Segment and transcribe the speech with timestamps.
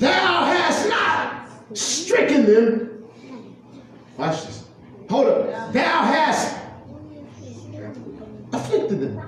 [0.00, 3.04] Thou hast not stricken them.
[4.16, 4.64] Watch this.
[5.10, 5.72] Hold up.
[5.74, 6.56] Thou hast
[8.50, 9.20] afflicted them.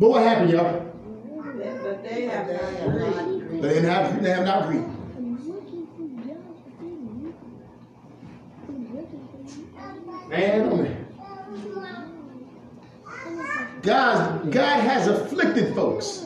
[0.00, 0.82] But what happened, y'all?
[1.82, 3.62] But they have not.
[3.62, 4.84] They have they have not agreed.
[10.28, 11.06] Man, oh man.
[14.56, 16.20] God, has afflicted folks.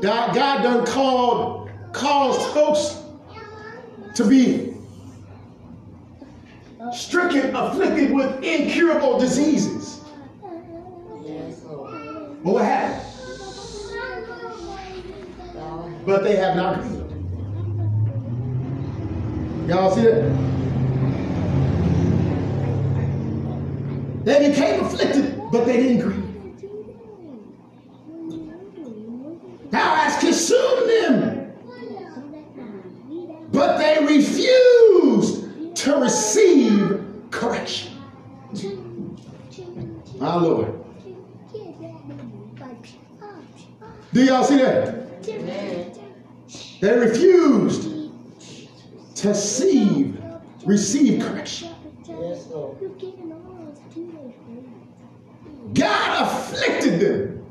[0.00, 3.02] God, God done called, caused folks
[4.14, 4.76] to be
[6.94, 10.01] stricken, afflicted with incurable diseases.
[12.44, 13.08] But what happened?
[16.04, 16.98] But they have not agreed.
[19.68, 20.52] Y'all see that?
[24.24, 26.22] They became afflicted, but they didn't agree.
[29.70, 31.52] Thou hast consumed them,
[33.52, 37.92] but they refused to receive correction.
[40.18, 40.81] My Lord.
[44.12, 45.22] Do y'all see that?
[46.80, 47.82] They refused
[49.14, 50.22] to receive,
[50.66, 51.70] receive correction.
[55.72, 57.46] God afflicted them,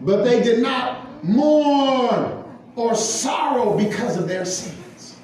[0.00, 2.42] but they did not mourn
[2.74, 5.16] or sorrow because of their sins.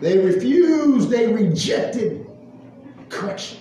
[0.00, 2.26] They refused, they rejected
[3.08, 3.58] correction.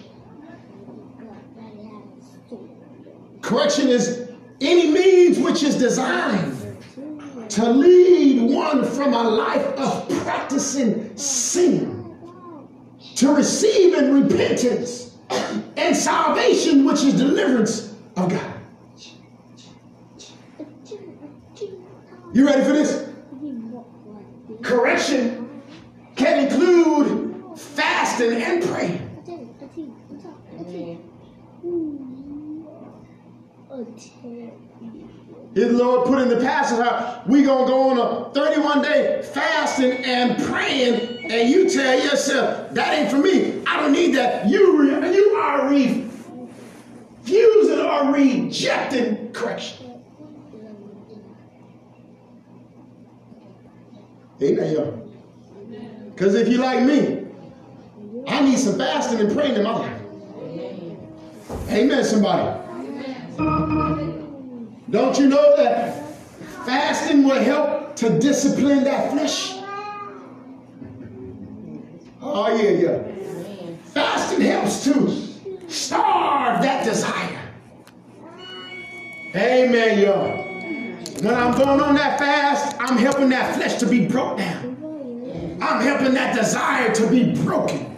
[3.48, 6.54] Correction is any means which is designed
[7.48, 12.14] to lead one from a life of practicing sin
[13.16, 15.16] to receiving repentance
[15.78, 18.54] and salvation, which is deliverance of God.
[22.34, 23.10] You ready for this?
[24.62, 25.64] Correction
[26.18, 29.08] can include fasting and praying.
[35.54, 39.92] His Lord put in the passage how we gonna go on a 31 day fasting
[40.04, 43.64] and praying, and you tell yourself that ain't for me.
[43.68, 44.48] I don't need that.
[44.48, 46.10] You re- you are refusing
[47.80, 50.02] or rejecting correction.
[54.42, 55.04] Amen.
[56.14, 57.26] Because if you like me,
[58.28, 60.02] I need some fasting and praying in my life.
[61.70, 62.67] Amen, somebody.
[63.38, 66.16] Don't you know that
[66.66, 69.54] fasting will help to discipline that flesh?
[72.22, 73.04] Oh, yeah, yeah.
[73.94, 77.54] Fasting helps to starve that desire.
[79.36, 80.48] Amen, y'all.
[81.22, 85.58] When I'm going on that fast, I'm helping that flesh to be broke down.
[85.62, 87.97] I'm helping that desire to be broken.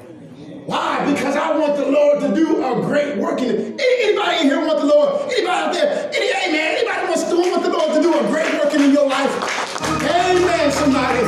[0.69, 1.12] Why?
[1.12, 3.81] Because I want the Lord to do a great work in it.
[3.81, 5.24] Anybody in here want the Lord?
[5.24, 6.12] Anybody out there?
[6.13, 6.78] Any, amen.
[6.78, 9.81] Anybody wants to want the Lord to do a great work in your life?
[10.03, 11.24] Amen, somebody.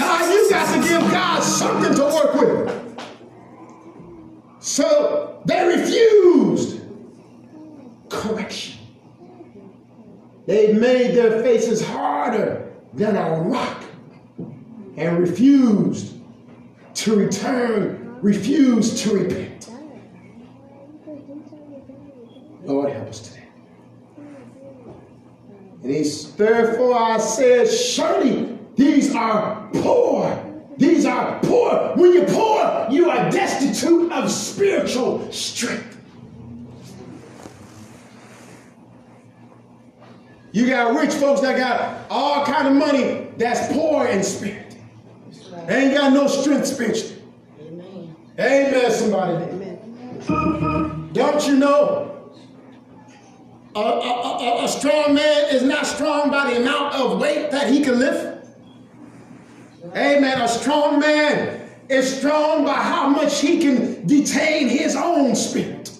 [0.00, 3.04] Now you got to give God something to work with.
[4.60, 6.80] So they refused
[8.08, 8.78] correction.
[10.46, 13.84] They made their faces harder than a rock
[14.96, 16.14] and refused
[16.94, 19.68] to return, refused to repent.
[22.62, 23.44] Lord, help us today.
[25.82, 30.42] And he's, therefore I said, surely these are poor.
[30.78, 31.92] These are poor.
[31.96, 36.00] When you're poor, you are destitute of spiritual strength.
[40.52, 44.78] You got rich folks that got all kind of money that's poor in spirit.
[45.66, 47.13] They ain't got no strength spiritually.
[48.38, 48.90] Amen.
[48.90, 49.44] Somebody.
[49.44, 51.10] Amen.
[51.12, 52.32] Don't you know?
[53.76, 57.70] A, a, a, a strong man is not strong by the amount of weight that
[57.70, 58.46] he can lift.
[59.96, 60.40] Amen.
[60.40, 65.92] A strong man is strong by how much he can detain his own spirit.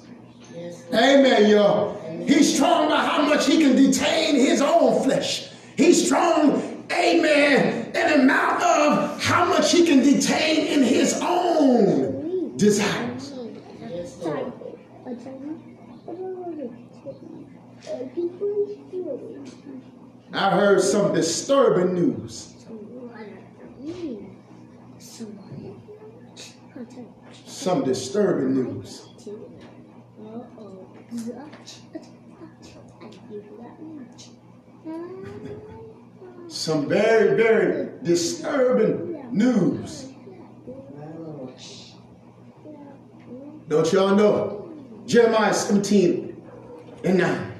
[0.93, 2.01] Amen, y'all.
[2.27, 5.51] He's strong by how much he can detain his own flesh.
[5.77, 12.14] He's strong, amen, in the amount of how much he can detain in his own
[12.57, 13.33] desires.
[20.33, 22.55] I heard some disturbing news.
[27.47, 29.09] Some disturbing news.
[36.49, 40.14] Some very, very disturbing news.
[43.69, 44.71] Don't y'all know?
[45.07, 46.43] Jeremiah 17
[47.05, 47.53] and 9.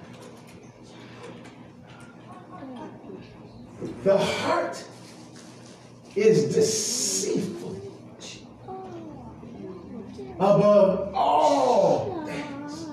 [4.03, 4.85] The heart
[6.15, 7.81] is deceitful
[10.35, 12.87] above all things.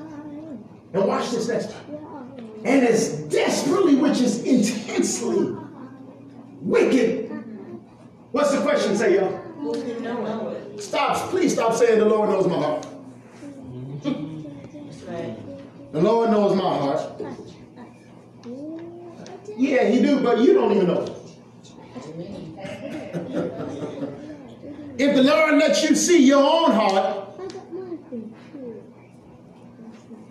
[0.94, 1.76] And watch this next.
[2.64, 5.56] And is desperately, which is intensely
[6.62, 7.30] wicked.
[8.32, 9.30] What's the question, say y'all?
[9.30, 10.82] Who can know it?
[10.82, 12.88] Stop, please stop saying the Lord knows my heart.
[15.92, 17.22] The Lord knows my heart.
[19.58, 21.18] Yeah, he do, but you don't even know.
[24.98, 27.28] If the Lord lets you see your own heart,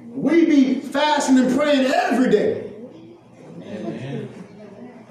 [0.09, 2.73] we be fasting and praying every day.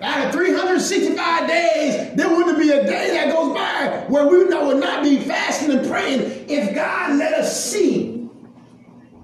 [0.02, 4.80] Out of 365 days, there wouldn't be a day that goes by where we would
[4.80, 8.19] not be fasting and praying if God let us see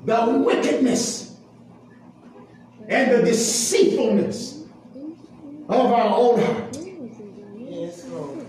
[0.05, 1.37] the wickedness
[2.87, 4.63] and the deceitfulness
[5.67, 6.77] of our own heart.
[7.57, 8.45] Yes, Lord.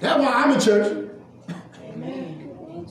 [0.00, 1.10] That's why I'm in church.
[1.84, 2.86] Amen.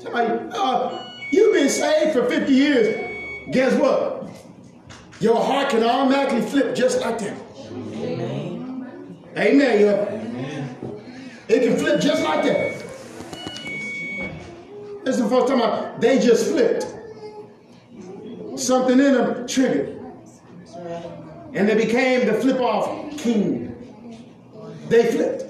[0.00, 3.50] Tell me, uh, you've been saved for 50 years.
[3.52, 4.28] Guess what?
[5.20, 7.36] Your heart can automatically flip just like that.
[7.70, 9.24] Amen.
[9.36, 10.18] Amen, yo.
[11.48, 12.81] It can flip just like that.
[15.04, 16.86] Is the first time I, they just flipped.
[18.56, 19.98] Something in them triggered.
[21.54, 23.68] And they became the flip off king.
[24.88, 25.44] They flipped.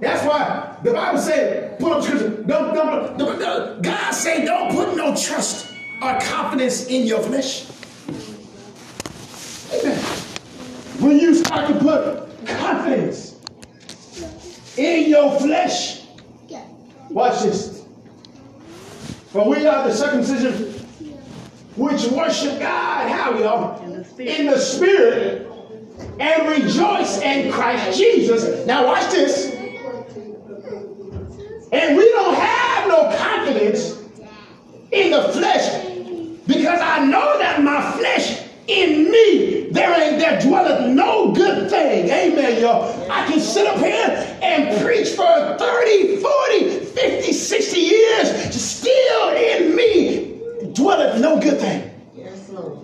[0.00, 2.42] That's why the Bible said, put up scripture.
[2.42, 7.66] Don't, don't, don't- God say, don't put no trust or confidence in your flesh.
[9.72, 9.98] Amen.
[11.00, 13.40] When you start to put confidence
[14.76, 16.02] in your flesh,
[17.08, 17.86] watch this.
[19.30, 20.72] For we are the circumcision
[21.76, 23.80] which worship God, how y'all?
[24.18, 25.50] In the spirit.
[26.18, 28.66] and rejoice in Christ Jesus.
[28.66, 29.52] Now watch this.
[31.72, 34.00] And we don't have no confidence
[34.92, 35.88] in the flesh
[36.46, 42.08] because I know that my flesh in me, there ain't there dwelleth no good thing.
[42.08, 43.10] Amen, y'all.
[43.10, 48.54] I can sit up here and preach for 30, 40, 50, 60 years.
[48.62, 50.40] Still in me
[50.72, 51.90] dwelleth no good thing.
[52.14, 52.78] Yes, Lord.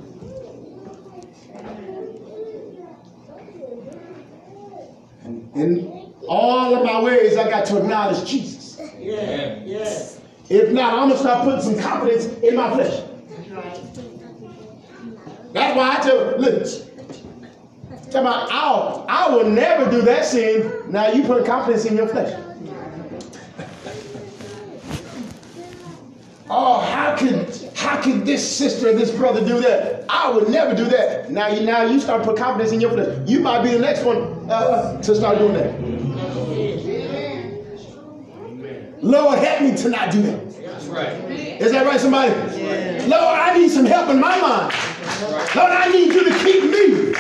[5.24, 8.80] And In all of my ways, I got to acknowledge Jesus.
[8.98, 10.20] Yeah, Yes.
[10.48, 13.02] If not, I'm gonna start putting some confidence in my flesh.
[13.28, 14.09] That's right.
[15.52, 16.88] That's why I tell listen.
[18.10, 20.82] Tell me, I'll, I will never do that sin.
[20.88, 22.38] Now you put confidence in your flesh.
[26.52, 30.04] Oh, how could how could this sister this brother do that?
[30.08, 31.30] I would never do that.
[31.30, 33.28] Now you now you start put confidence in your flesh.
[33.28, 35.80] You might be the next one uh, to start doing that.
[39.02, 40.59] Lord, help me to not do that.
[40.90, 41.30] That's right.
[41.60, 42.32] Is that right, somebody?
[43.06, 44.74] Lord, I need some help in my mind.
[45.54, 47.14] Lord, I need you to keep me.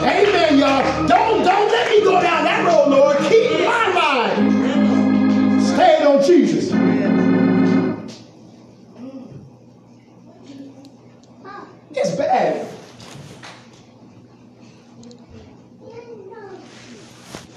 [0.00, 1.06] Amen, y'all.
[1.06, 3.16] Don't don't let me go down that road, Lord.
[3.30, 6.72] Keep my mind stayed on Jesus.
[11.90, 12.68] It's bad.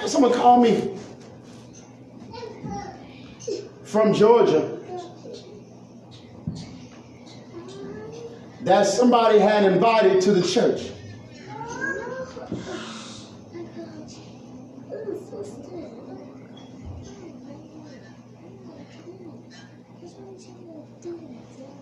[0.06, 0.98] Someone called me
[3.84, 4.77] from Georgia
[8.68, 10.92] that somebody had invited to the church.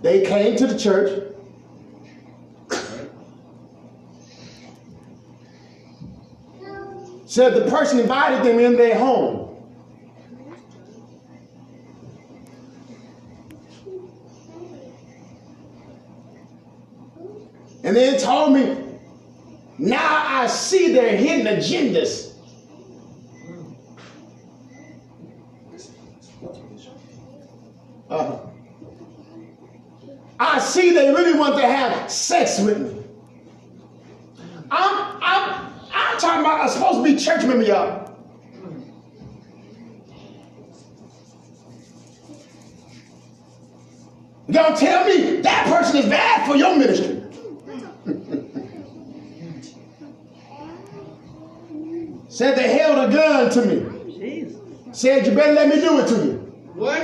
[0.03, 1.23] They came to the church.
[7.25, 9.44] Said the person invited them in their home.
[17.95, 18.99] And then told me,
[19.77, 22.33] now I see their hidden agendas.
[28.09, 28.39] Uh-huh.
[30.37, 33.01] I see they really want to have sex with me.
[34.69, 38.13] I'm, I'm, I'm talking about, I'm supposed to be church member, y'all.
[44.51, 47.21] Don't tell me that person is bad for your ministry.
[52.35, 54.53] Said they held a gun to me.
[54.91, 56.31] Said you better let me do it to you.
[56.73, 57.01] What?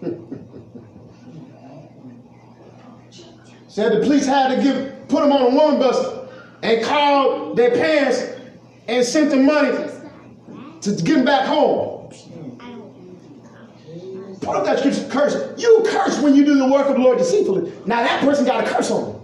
[3.68, 6.28] Said the police had to give put them on a woman bus
[6.62, 8.22] and called their parents
[8.86, 9.70] and sent them money
[10.80, 11.96] to get them back home.
[14.40, 15.60] Put up that scripture, curse.
[15.60, 17.72] You curse when you do the work of the Lord deceitfully.
[17.86, 19.22] Now that person got a curse on them.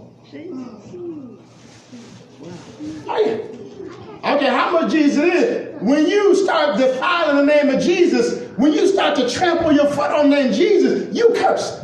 [4.45, 5.81] Care how much Jesus is.
[5.81, 10.11] When you start defiling the name of Jesus, when you start to trample your foot
[10.11, 11.81] on the name Jesus, you curse.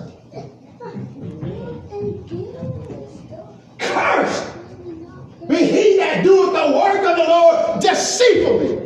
[3.79, 4.47] Cursed
[5.47, 8.77] be he that doeth the work of the Lord deceitfully.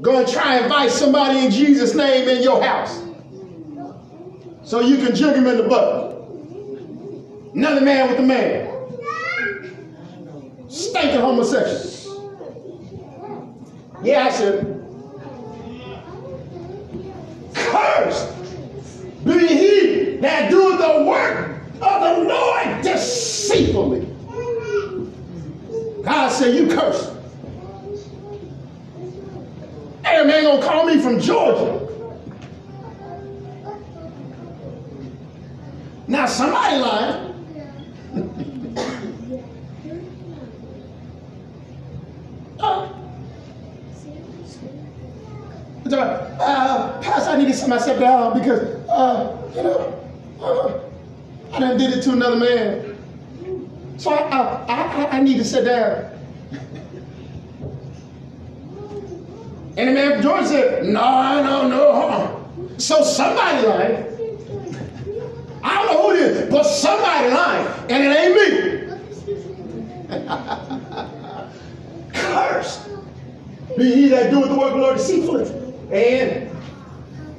[0.00, 3.02] Go and try and invite somebody in Jesus' name in your house
[4.62, 6.19] so you can jig him in the butt.
[7.54, 8.68] Another man with a man.
[10.68, 11.90] Stinking homosexual.
[14.02, 14.76] Yeah, I said.
[17.54, 18.40] Cursed
[19.24, 24.06] be he that doeth the work of the Lord deceitfully.
[26.02, 27.12] God said, You cursed.
[30.04, 31.86] Hey, man gonna call me from Georgia.
[36.06, 37.30] Now somebody lying.
[42.58, 42.88] uh,
[46.00, 50.00] uh, Pastor, I need to sit myself down because, uh, you know,
[50.40, 50.80] uh,
[51.52, 52.96] I done did it to another man.
[53.98, 56.06] So I, I, I, I need to sit down.
[59.76, 62.36] And the man from Georgia said, no, no, no, uh-uh.
[62.78, 64.06] So somebody lied.
[65.62, 68.40] I don't know who it is, but somebody lying, and it ain't me.
[72.12, 72.88] Cursed
[73.76, 75.44] be he that doeth the work of the Lord deceitfully.
[75.92, 76.50] And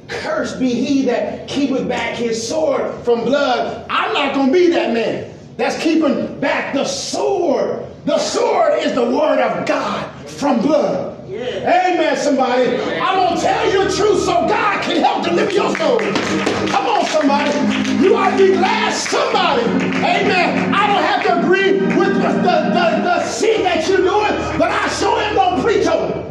[0.08, 3.86] cursed be he that keepeth back his sword from blood.
[3.88, 7.86] I'm not going to be that man that's keeping back the sword.
[8.04, 11.12] The sword is the word of God from blood.
[11.28, 11.94] Yeah.
[11.94, 12.76] Amen, somebody.
[13.00, 15.98] I'm going to tell you the truth so God can help deliver your soul.
[16.68, 17.50] Come on, somebody.
[18.02, 19.62] You ought to be glad somebody.
[19.62, 20.74] Amen.
[20.74, 24.70] I don't have to agree with the, the, the, the sin that you're doing, but
[24.70, 26.21] I sure am going to preach over it.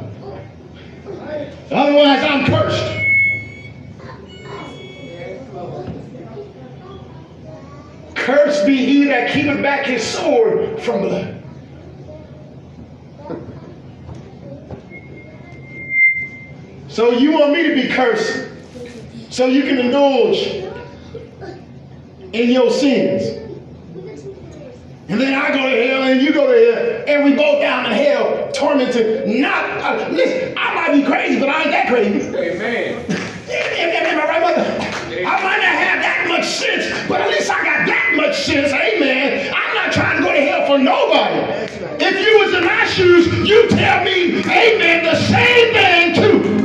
[1.71, 2.97] Otherwise, I'm cursed.
[8.13, 11.43] Cursed be he that keepeth back his sword from blood.
[16.89, 18.49] So you want me to be cursed
[19.29, 20.37] so you can indulge
[22.33, 23.40] in your sins.
[25.11, 27.85] And then I go to hell and you go to hell and we both down
[27.85, 29.27] in hell tormented.
[29.27, 32.29] Not, uh, listen, I might be crazy, but I ain't that crazy.
[32.29, 33.05] Amen.
[33.51, 34.61] Am I right, mother?
[34.63, 38.71] I might not have that much sense, but at least I got that much sense.
[38.71, 39.53] Amen.
[39.53, 41.75] I'm not trying to go to hell for nobody.
[41.99, 46.60] If you was in my shoes, you tell me, amen, the same thing too.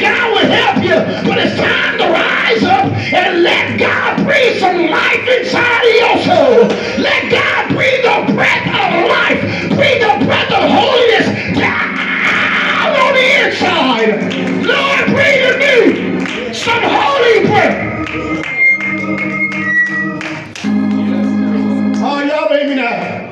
[0.00, 0.96] God will help you,
[1.28, 6.16] but it's time to rise up and let God breathe some life inside of your
[6.24, 6.58] soul.
[7.02, 9.40] Let God breathe the breath of life,
[9.76, 11.26] breathe the breath of holiness
[11.58, 14.10] down on the inside.
[14.64, 18.08] Lord, breathe in me some holy breath.
[22.02, 23.30] Oh, y'all baby now.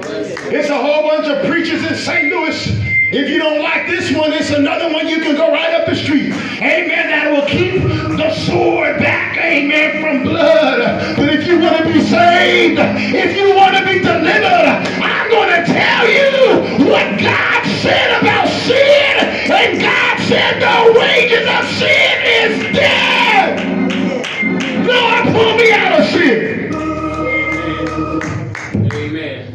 [0.51, 2.33] It's a whole bunch of preachers in St.
[2.33, 5.87] Louis if you don't like this one, it's another one you can go right up
[5.87, 6.31] the street.
[6.61, 7.09] Amen.
[7.09, 9.39] That will keep the sword back.
[9.39, 10.03] Amen.
[10.03, 11.17] From blood.
[11.17, 15.49] But if you want to be saved, if you want to be delivered, I'm going
[15.57, 19.25] to tell you what God said about sin.
[19.57, 22.13] And God said the wages of sin
[22.45, 23.57] is death.
[24.85, 26.75] Lord, pull me out of sin.
[28.93, 29.49] Amen.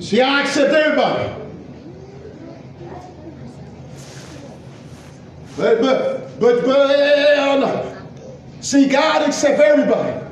[0.00, 1.39] See, I accept everybody.
[5.60, 7.96] But, but, but, but,
[8.62, 10.26] see, God accepts everybody.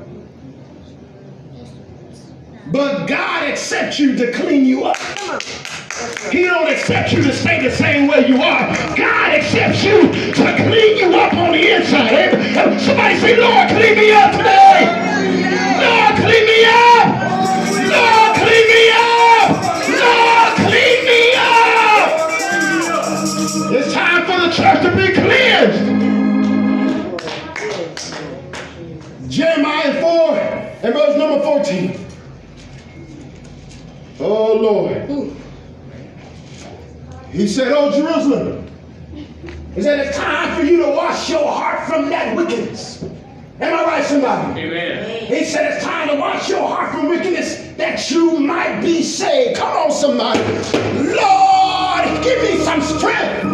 [2.71, 4.97] But God accepts you to clean you up.
[6.31, 8.75] He don't accept you to stay the same way you are.
[8.97, 10.01] God accepts you
[10.33, 12.31] to clean you up on the inside.
[12.81, 14.81] Somebody say, Lord, clean me up today.
[15.77, 17.05] Lord, clean me up.
[17.87, 18.18] Lord,
[25.09, 25.99] be cleansed.
[29.29, 30.37] Jeremiah 4
[30.83, 32.05] and verse number 14.
[34.19, 35.35] Oh Lord.
[37.31, 38.65] He said, Oh Jerusalem.
[39.75, 43.03] He said, it's time for you to wash your heart from that wickedness.
[43.61, 44.61] Am I right, somebody?
[44.61, 45.27] Amen.
[45.27, 49.59] He said it's time to wash your heart from wickedness that you might be saved.
[49.59, 50.39] Come on, somebody.
[51.13, 53.48] Lord, give me some strength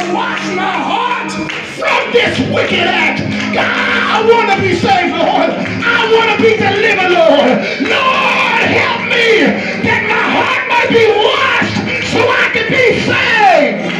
[0.00, 3.20] to wash my heart from this wicked act.
[3.54, 5.50] God, I want to be saved, Lord.
[5.50, 7.48] I want to be delivered, Lord.
[7.80, 9.48] Lord, help me
[9.86, 11.76] that my heart might be washed
[12.12, 13.96] so I can be saved.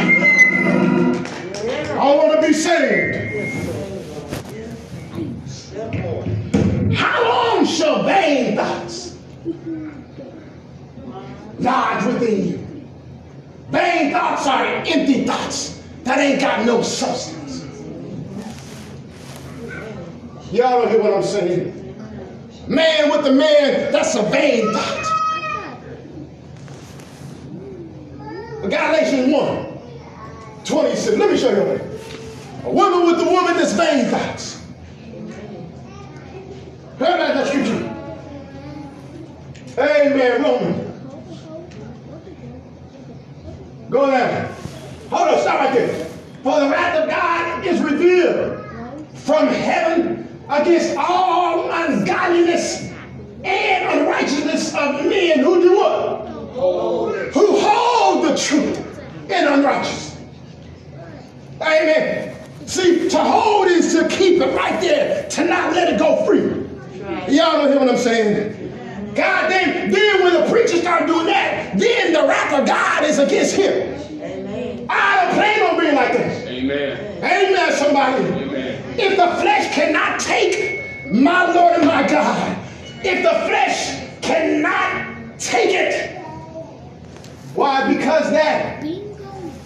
[1.91, 3.15] I want to be saved.
[6.95, 9.17] How long shall vain thoughts
[11.59, 12.57] lodge within you?
[13.69, 15.76] Vain thoughts are empty thoughts
[16.07, 17.63] that ain't got no substance.
[20.51, 21.73] Y'all don't hear what I'm saying?
[22.67, 25.03] Man with the man, that's a vain thought.
[28.61, 29.79] Galatians 1,
[30.65, 31.17] 26.
[31.17, 31.81] Let me show you.
[32.63, 34.65] A woman with the woman that's vain thoughts.
[36.99, 37.93] Heard that, that scripture.
[39.77, 40.41] Amen.
[40.41, 40.87] Roman.
[43.89, 44.56] Go there.
[45.09, 46.05] Hold on, stop right there.
[46.43, 48.65] For the wrath of God is revealed
[49.13, 52.91] from heaven against all ungodliness
[53.43, 56.27] and unrighteousness of men who do what?
[57.33, 58.77] Who hold the truth
[59.29, 60.17] in unrighteousness.
[61.61, 62.35] Amen.
[62.65, 66.67] See, to hold is to keep it right there, to not let it go free.
[67.33, 69.13] Y'all don't hear what I'm saying?
[69.15, 73.19] God, then, then when the preacher start doing that, then the wrath of God is
[73.19, 73.96] against him.
[74.89, 76.47] I don't plan on being like this.
[76.47, 77.17] Amen.
[77.17, 78.23] Amen, somebody.
[78.23, 78.99] Amen.
[78.99, 82.57] If the flesh cannot take my Lord and my God,
[83.03, 86.17] if the flesh cannot take it,
[87.53, 87.93] why?
[87.93, 88.83] Because that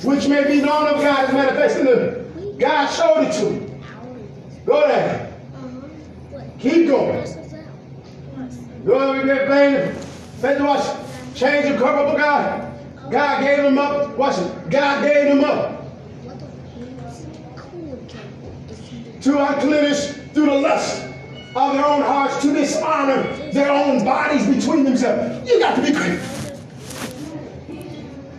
[0.04, 3.84] which may be known of God is manifest in the God showed it to me.
[4.66, 5.34] Go there.
[6.60, 7.26] Keep going.
[8.86, 9.94] Go we get pain.
[10.40, 10.86] Faith to watch.
[11.36, 12.71] Change the cover of God.
[13.12, 14.17] God gave them up.
[14.17, 14.69] Watch it.
[14.69, 15.82] God gave them up
[19.21, 21.06] to uncleanness through the lust
[21.54, 25.50] of their own hearts to dishonor their own bodies between themselves.
[25.50, 26.58] You got to be grateful.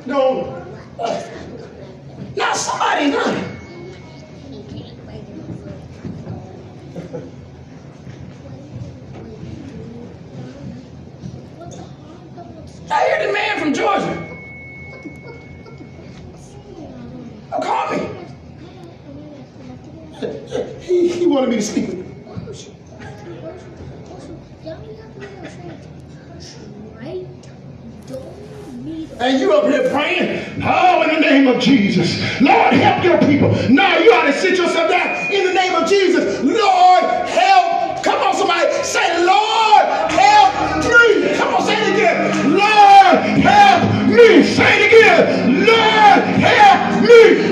[0.06, 0.58] No.
[2.34, 3.52] Now somebody not.
[12.90, 14.31] I hear the man from Georgia.
[20.92, 21.88] He, he wanted me to speak.
[29.18, 32.20] And you up here praying, oh, in the name of Jesus.
[32.42, 33.48] Lord, help your people.
[33.70, 36.44] No, you ought to sit yourself down in the name of Jesus.
[36.44, 38.04] Lord, help.
[38.04, 38.70] Come on, somebody.
[38.82, 41.34] Say, Lord, help me.
[41.36, 42.50] Come on, say it again.
[42.52, 44.42] Lord, help me.
[44.42, 45.66] Say it again.
[45.66, 47.51] Lord, help me.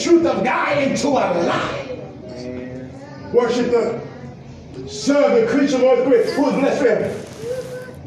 [0.00, 1.98] Truth of God into a lie.
[3.32, 4.10] Worship the
[4.88, 7.26] Son, the creature, Lord, is blessed forever?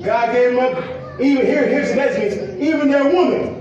[0.03, 1.19] God gave them up.
[1.19, 2.59] Even here, here's lesbians.
[2.61, 3.59] Even their woman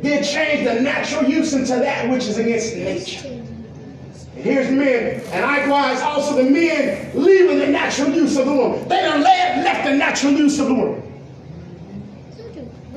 [0.00, 3.28] did change the natural use into that which is against nature.
[3.28, 8.88] And here's men, and likewise also the men leaving the natural use of the woman.
[8.88, 11.02] They done left, left the natural use of the woman.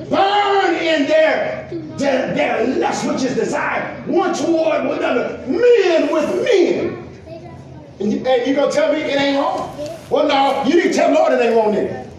[0.08, 7.00] Burn in their, their, their lust, which is desire, one toward another, men with men.
[8.00, 9.76] And you, and you gonna tell me it ain't wrong?
[10.10, 12.10] Well, no, you didn't tell Lord it ain't wrong then.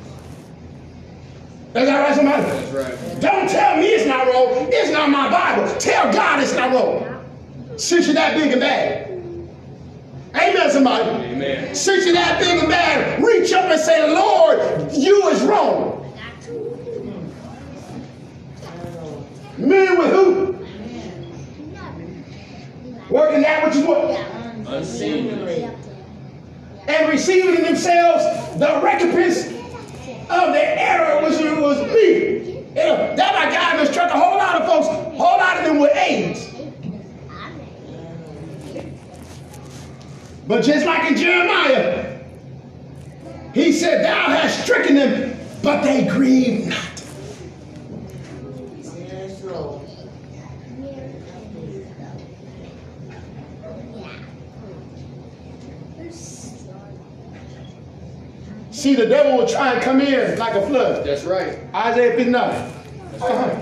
[1.76, 2.42] Is that right, somebody?
[2.44, 3.22] That's right.
[3.22, 4.70] Don't tell me it's not wrong.
[4.72, 5.68] It's not my Bible.
[5.78, 7.26] Tell God it's not wrong.
[7.78, 9.12] Since you're that big and bad.
[10.36, 11.10] Amen, somebody.
[11.10, 11.76] Amen.
[11.76, 14.60] Since you're that big and bad, reach up and say, Lord,
[14.94, 15.95] you is wrong.
[19.58, 20.54] Men with who?
[23.10, 24.20] Working that which is what?
[24.68, 25.30] Unseen.
[26.88, 29.46] And receiving in themselves the recompense
[30.30, 31.36] of their error, which
[32.76, 33.16] cancer.
[33.16, 35.80] That like God has struck a whole lot of folks, a whole lot of them
[35.80, 36.52] with AIDS.
[40.48, 42.20] But just like in Jeremiah,
[43.54, 46.92] he said, Thou hast stricken them, but they grieve not.
[48.84, 49.82] Yes, Lord.
[58.86, 61.08] See, the devil will try and come in like a flood.
[61.08, 61.58] That's right.
[61.74, 62.40] Isaiah 59.
[63.20, 63.60] Uh-huh.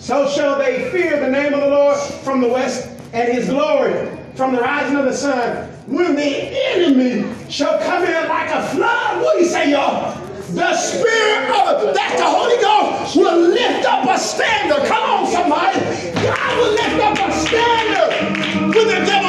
[0.00, 4.10] So shall they fear the name of the Lord from the west and his glory
[4.34, 5.68] from the rising of the sun.
[5.86, 10.20] When the enemy shall come in like a flood, what do you say, y'all?
[10.50, 14.84] The spirit of that the Holy Ghost will lift up a standard.
[14.88, 15.78] Come on, somebody.
[16.26, 18.74] God will lift up a standard.
[18.74, 19.23] When the devil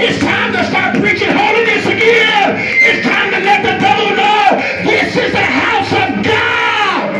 [0.00, 2.56] it's time to start preaching holiness again.
[2.82, 7.14] It's time to let the devil know this is the house of God.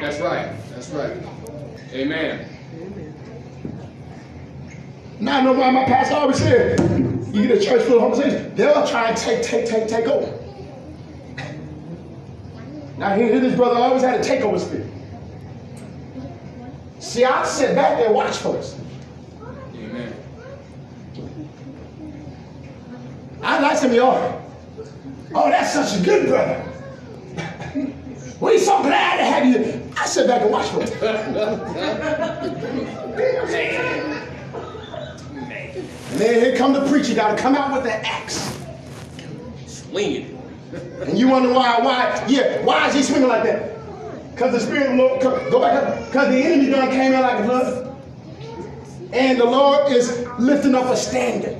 [0.00, 0.56] That's right.
[0.70, 1.20] That's right.
[1.20, 1.92] That's right.
[1.92, 2.48] Amen.
[5.20, 6.80] Now I know why my pastor always said,
[7.34, 10.30] you get a church full of homosexuals, they'll try and take, take, take, take over.
[12.98, 14.90] Now here, this brother always had a takeover spirit.
[17.00, 18.74] See, I sit back there and watch folks.
[18.74, 18.83] Amen.
[23.44, 24.40] I like some of y'all.
[25.34, 26.64] Oh, that's such a good brother.
[28.40, 29.82] We're so glad to have you.
[29.98, 30.90] I sit back and watch folks.
[30.90, 31.36] You know what
[33.42, 33.80] I'm saying?
[36.10, 38.58] And then here come the preacher, got to come out with the axe.
[39.66, 40.40] Swinging.
[41.02, 43.72] And you wonder why, why, yeah, why is he swinging like that?
[44.30, 47.20] Because the Spirit of the Lord, go back up, because the enemy done came in
[47.20, 47.90] like a flood.
[49.12, 51.58] And the Lord is lifting up a standard.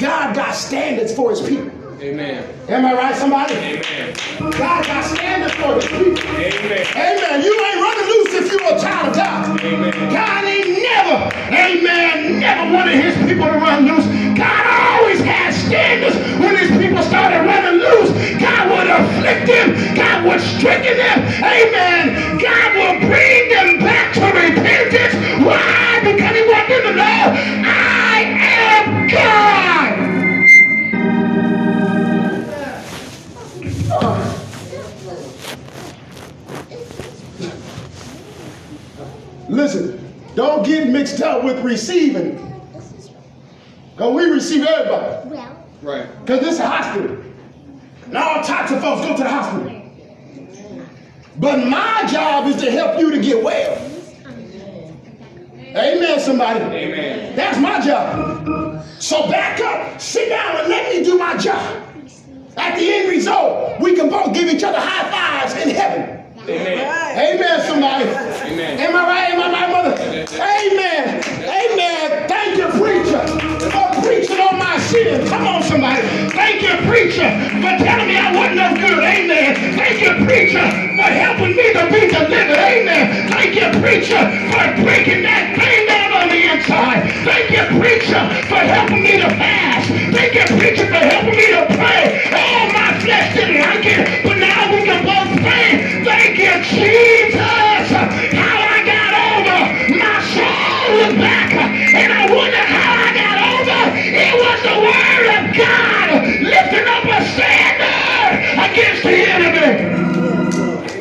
[0.00, 1.68] God got standards for his people.
[2.00, 2.40] Amen.
[2.72, 3.52] Am I right, somebody?
[3.52, 4.16] Amen.
[4.56, 6.24] God got standards for his people.
[6.40, 6.86] Amen.
[6.96, 7.44] Amen.
[7.44, 9.60] You ain't running loose if you're a child of God.
[9.60, 9.92] Amen.
[10.08, 14.08] God ain't never, amen, never wanted his people to run loose.
[14.40, 14.64] God
[14.96, 18.08] always had standards when his people started running loose.
[18.40, 19.76] God would afflict them.
[19.94, 21.18] God would stricken them.
[21.44, 22.40] Amen.
[22.40, 25.12] God will bring them back to repentance.
[25.44, 26.00] Why?
[26.00, 28.09] Because he wanted them to know, I.
[39.48, 42.36] Listen, don't get mixed up with receiving.
[43.92, 45.28] Because we receive everybody.
[45.28, 46.06] Well, Right.
[46.24, 47.16] Because this is a hospital.
[48.06, 49.82] And all types of folks go to the hospital.
[51.36, 53.89] But my job is to help you to get well.
[55.76, 56.60] Amen, somebody.
[56.60, 57.36] Amen.
[57.36, 58.84] That's my job.
[58.98, 61.86] So back up, sit down, and let me do my job.
[62.56, 66.20] At the end result, we can both give each other high fives in heaven.
[66.48, 67.36] Amen.
[67.36, 68.04] Amen, somebody.
[68.04, 68.80] Amen.
[68.80, 69.30] Am I right?
[69.32, 70.02] Am I right, mother?
[70.02, 71.22] Amen.
[71.44, 72.28] Amen.
[72.28, 73.24] Thank you, preacher,
[74.90, 75.26] sin.
[75.26, 76.02] Come on, somebody.
[76.34, 77.30] Thank you, preacher,
[77.62, 78.98] for telling me I wasn't no good.
[78.98, 79.54] Amen.
[79.78, 80.66] Thank you, preacher,
[80.98, 82.58] for helping me to be delivered.
[82.58, 83.30] Amen.
[83.30, 87.00] Thank you, preacher, for breaking that thing down on the inside.
[87.22, 89.88] Thank you, preacher, for helping me to fast.
[90.10, 92.02] Thank you, preacher, for helping me to pray.
[92.34, 96.02] Oh, my flesh didn't like it, but now we can both pray.
[96.04, 97.69] Thank you, Jesus.
[105.56, 107.90] God lifting up a standard
[108.70, 110.00] against the enemy.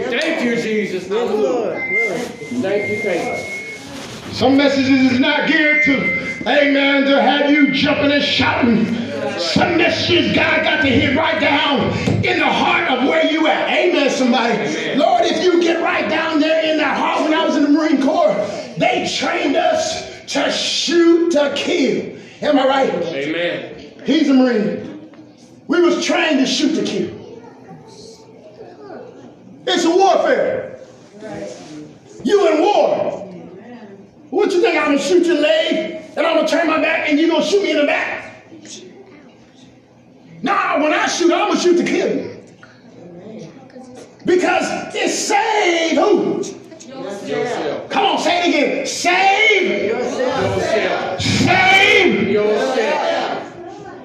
[0.09, 1.07] Thank you, Jesus.
[1.07, 4.33] Thank you, thank you.
[4.33, 8.85] Some messages is not geared to, amen, to have you jumping and shouting.
[9.39, 11.91] Some messages God got to hit right down
[12.23, 13.69] in the heart of where you at.
[13.69, 14.53] Amen, somebody.
[14.53, 14.99] Amen.
[14.99, 17.69] Lord, if you get right down there in that heart when I was in the
[17.69, 18.35] Marine Corps,
[18.77, 22.17] they trained us to shoot to kill.
[22.41, 22.93] Am I right?
[22.93, 23.78] Amen.
[24.05, 25.11] He's a Marine.
[25.67, 27.15] We was trained to shoot to kill.
[29.67, 30.79] It's a warfare.
[32.23, 33.25] You in war.
[34.29, 34.77] What you think?
[34.77, 37.63] I'm gonna shoot your leg and I'm gonna turn my back and you gonna shoot
[37.63, 38.43] me in the back?
[40.41, 42.35] Nah, when I shoot, I'm gonna shoot to kill you.
[44.25, 46.37] Because it saved who?
[47.27, 47.89] Yourself.
[47.89, 48.85] Come on, say it again.
[48.87, 51.21] Save, Yourself.
[51.21, 52.27] save.
[52.29, 53.18] Yourself.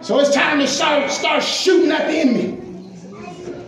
[0.05, 2.61] So it's time to start, start shooting at the enemy.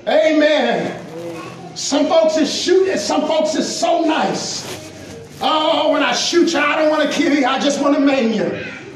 [0.06, 1.74] Amen.
[1.74, 5.40] Some folks is shooting, some folks is so nice.
[5.40, 8.00] Oh, when I shoot you, I don't want to kill you, I just want to
[8.02, 8.44] maim you.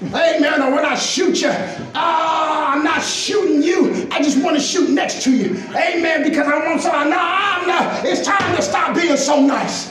[0.09, 0.61] Amen.
[0.61, 1.48] Or when I shoot you,
[1.94, 4.07] ah, oh, I'm not shooting you.
[4.11, 5.57] I just want to shoot next to you.
[5.70, 6.22] Amen.
[6.22, 6.88] Because I want to.
[6.88, 8.05] No, I'm not.
[8.05, 9.90] It's time to stop being so nice.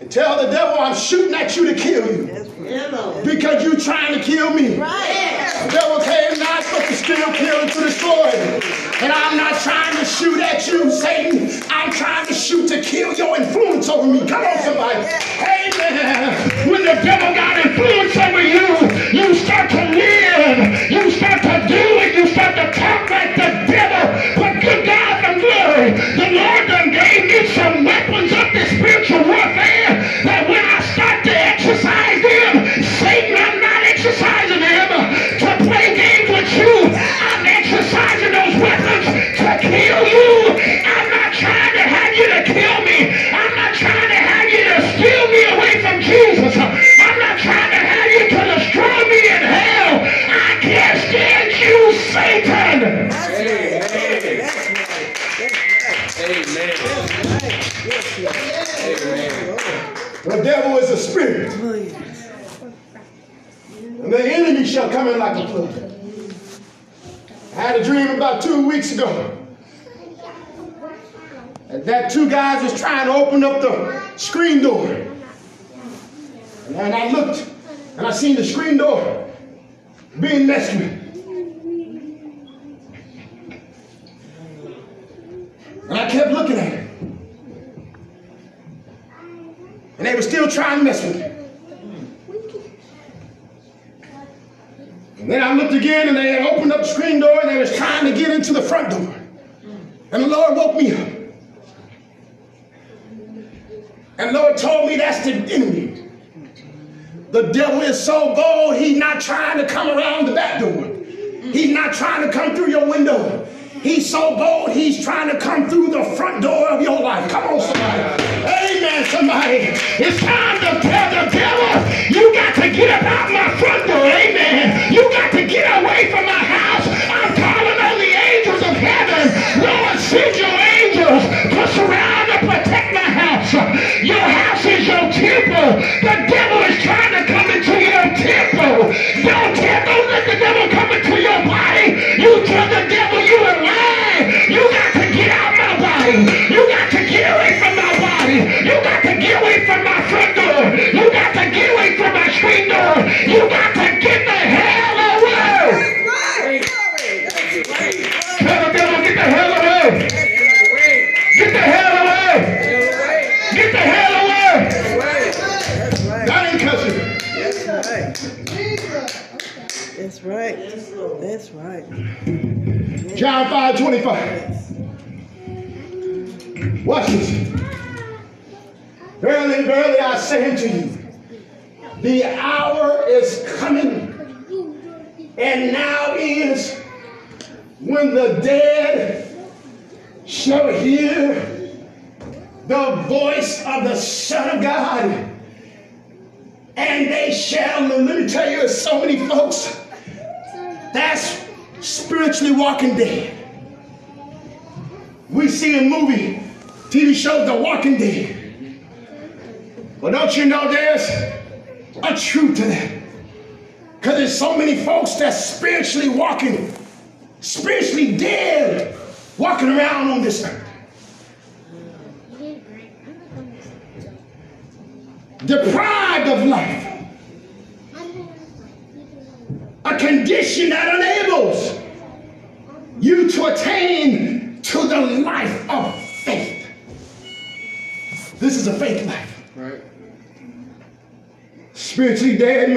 [0.00, 2.45] And tell the devil I'm shooting at you to kill you.
[2.66, 4.76] Because you trying to kill me.
[4.76, 5.62] Right.
[5.66, 8.30] The devil came not but to steal, kill, and to destroy.
[9.00, 11.62] And I'm not trying to shoot at you, Satan.
[11.70, 14.26] I'm trying to shoot to kill your influence over me.
[14.26, 14.98] Come on, somebody.
[14.98, 16.68] Amen.
[16.68, 18.66] When the devil got influence over you,
[19.16, 20.90] you start to live.
[20.90, 22.16] You start to do it.
[22.16, 23.65] You start to talk like the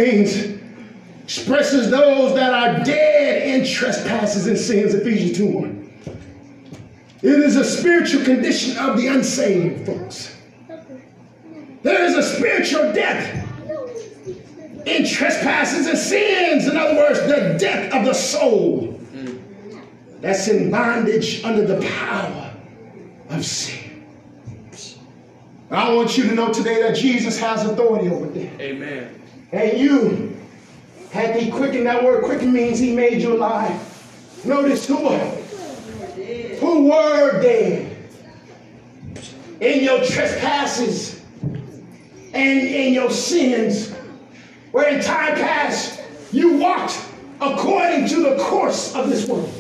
[0.10, 5.80] expresses those that are dead in trespasses and sins, Ephesians 2 1.
[7.22, 10.36] It is a spiritual condition of the unsaved, folks.
[11.84, 13.46] There is a spiritual death
[14.86, 16.68] in trespasses and sins.
[16.68, 19.00] In other words, the death of the soul
[20.22, 22.54] that's in bondage under the power
[23.30, 24.06] of sin.
[25.72, 28.60] I want you to know today that Jesus has authority over death.
[28.60, 29.19] Amen.
[29.52, 30.38] And you,
[31.12, 33.86] had he quickened, that word Quicken means he made you alive.
[34.46, 35.08] Notice who,
[36.60, 37.98] who were dead
[39.60, 41.22] in your trespasses
[42.34, 43.92] and in your sins,
[44.72, 46.00] where in time past
[46.32, 47.04] you walked
[47.42, 49.52] according to the course of this world.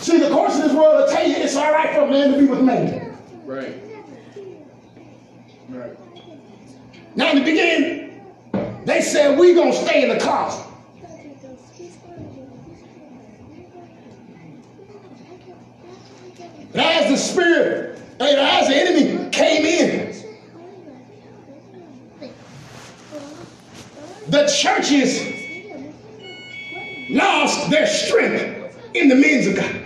[0.00, 2.32] See, the course of this world will tell you it's all right for a man
[2.32, 3.16] to be with man.
[3.46, 3.80] Right.
[5.70, 5.96] Right.
[7.16, 10.66] Now, in the beginning, they said, we going to stay in the closet.
[16.72, 20.14] And as the spirit, and as the enemy came in,
[24.28, 25.20] the churches
[27.10, 29.80] lost their strength in the means of God.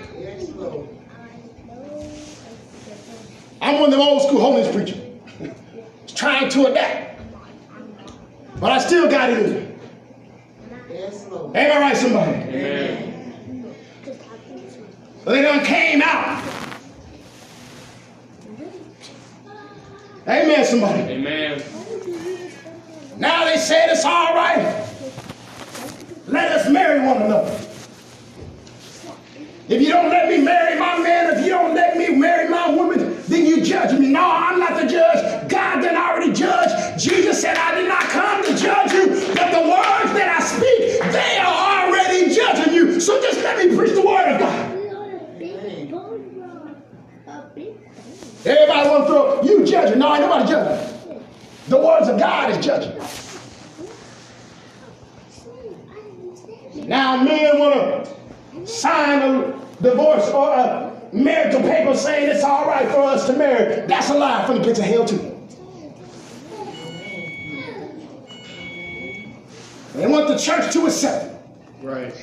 [3.60, 5.00] I'm one of them old school holiness preachers.
[6.14, 7.07] trying to adapt.
[8.60, 9.74] But I still got it in me.
[10.90, 11.56] Yes, Lord.
[11.56, 12.32] Ain't I right, somebody?
[12.32, 13.74] Amen.
[15.24, 16.42] So they done came out.
[20.26, 21.02] Amen, somebody.
[21.02, 21.62] Amen.
[23.16, 24.86] Now they said it's all right.
[26.26, 27.50] Let us marry one another.
[29.68, 32.70] If you don't let me marry my man, if you don't let me marry my
[32.70, 34.08] woman, then you judge me.
[34.08, 35.37] No, I'm not the judge.
[43.22, 44.74] Just let me preach the word of God.
[48.44, 49.98] Everybody want to throw, you judging.
[49.98, 51.24] No, ain't nobody judging.
[51.68, 52.96] The words of God is judging.
[56.88, 58.06] Now men want
[58.54, 63.34] to sign a divorce or a marital paper saying it's all right for us to
[63.34, 63.86] marry.
[63.86, 65.34] That's a lie from the pits of hell too.
[69.94, 71.84] They want the church to accept it.
[71.84, 72.14] Right.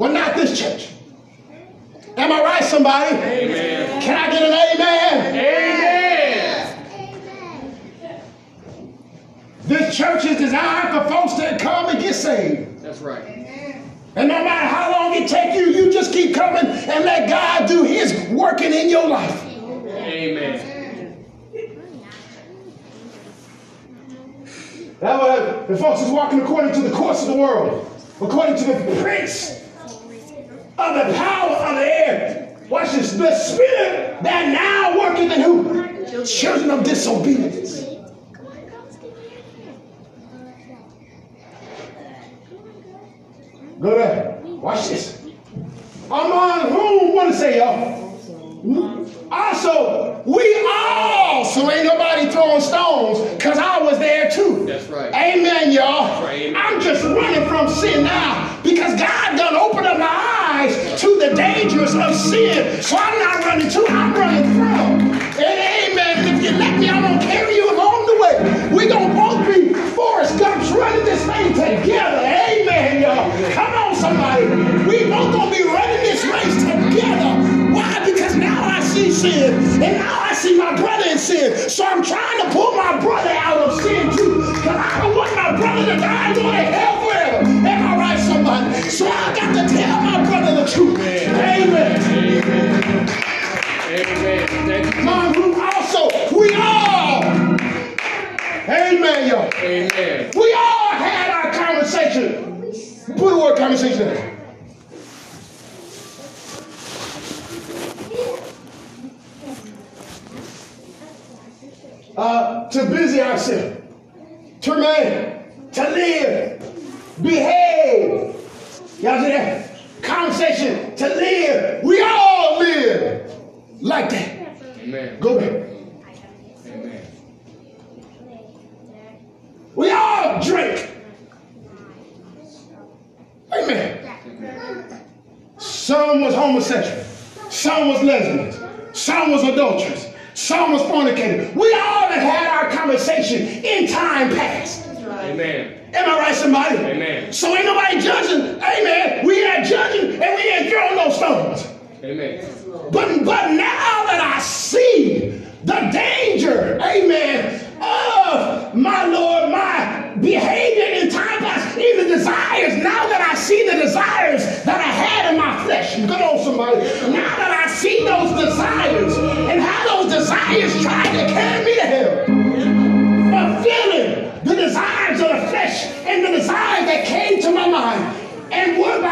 [0.00, 0.88] Well, not this church.
[2.16, 3.14] Am I right, somebody?
[3.16, 4.00] Amen.
[4.00, 5.34] Can I get an amen?
[8.02, 8.24] Amen.
[9.64, 12.80] This church is designed for folks that come and get saved.
[12.80, 13.22] That's right.
[14.16, 17.68] And no matter how long it take you, you just keep coming and let God
[17.68, 19.44] do his working in your life.
[19.44, 21.26] Amen.
[25.00, 27.86] That was, the folks is walking according to the course of the world,
[28.22, 29.59] according to the prince
[30.80, 32.58] of the power of the air.
[32.68, 33.12] Watch this.
[33.12, 36.24] The spirit that now worketh in who?
[36.24, 37.80] Children of disobedience.
[43.80, 44.40] Go there.
[44.44, 45.22] Watch this.
[46.06, 48.00] Among whom, what to say, y'all?
[49.32, 54.66] Also, we all, so ain't nobody throwing stones, because I was there too.
[54.66, 55.14] That's right.
[55.14, 56.22] Amen, y'all.
[56.24, 56.60] right, amen.
[56.62, 61.34] I'm just running from sin now because God done opened up my eyes to the
[61.34, 62.82] dangers of sin.
[62.82, 64.09] So I'm not running to, I'm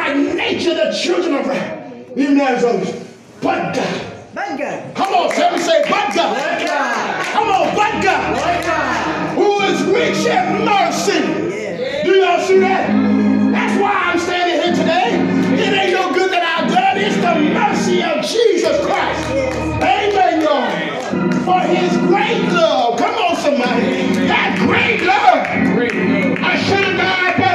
[0.08, 1.92] by nature the children of wrath.
[2.16, 2.92] Even those
[3.42, 4.12] But God.
[4.34, 4.94] But God.
[4.94, 6.36] Come on, somebody say, but God.
[6.36, 7.26] But God.
[7.26, 8.34] Come on, but God.
[8.36, 9.34] But God.
[9.36, 11.20] Who is rich in mercy.
[11.54, 12.04] Yeah.
[12.04, 12.88] Do y'all see that?
[13.52, 15.08] That's why I'm standing here today.
[15.62, 16.98] It ain't no good that I've done.
[16.98, 19.30] It's the mercy of Jesus Christ.
[19.82, 21.34] Amen, Lord.
[21.44, 22.98] For his great love.
[22.98, 24.26] Come on, somebody.
[24.26, 25.74] That great love.
[25.74, 26.38] Great love.
[26.40, 27.47] I should have died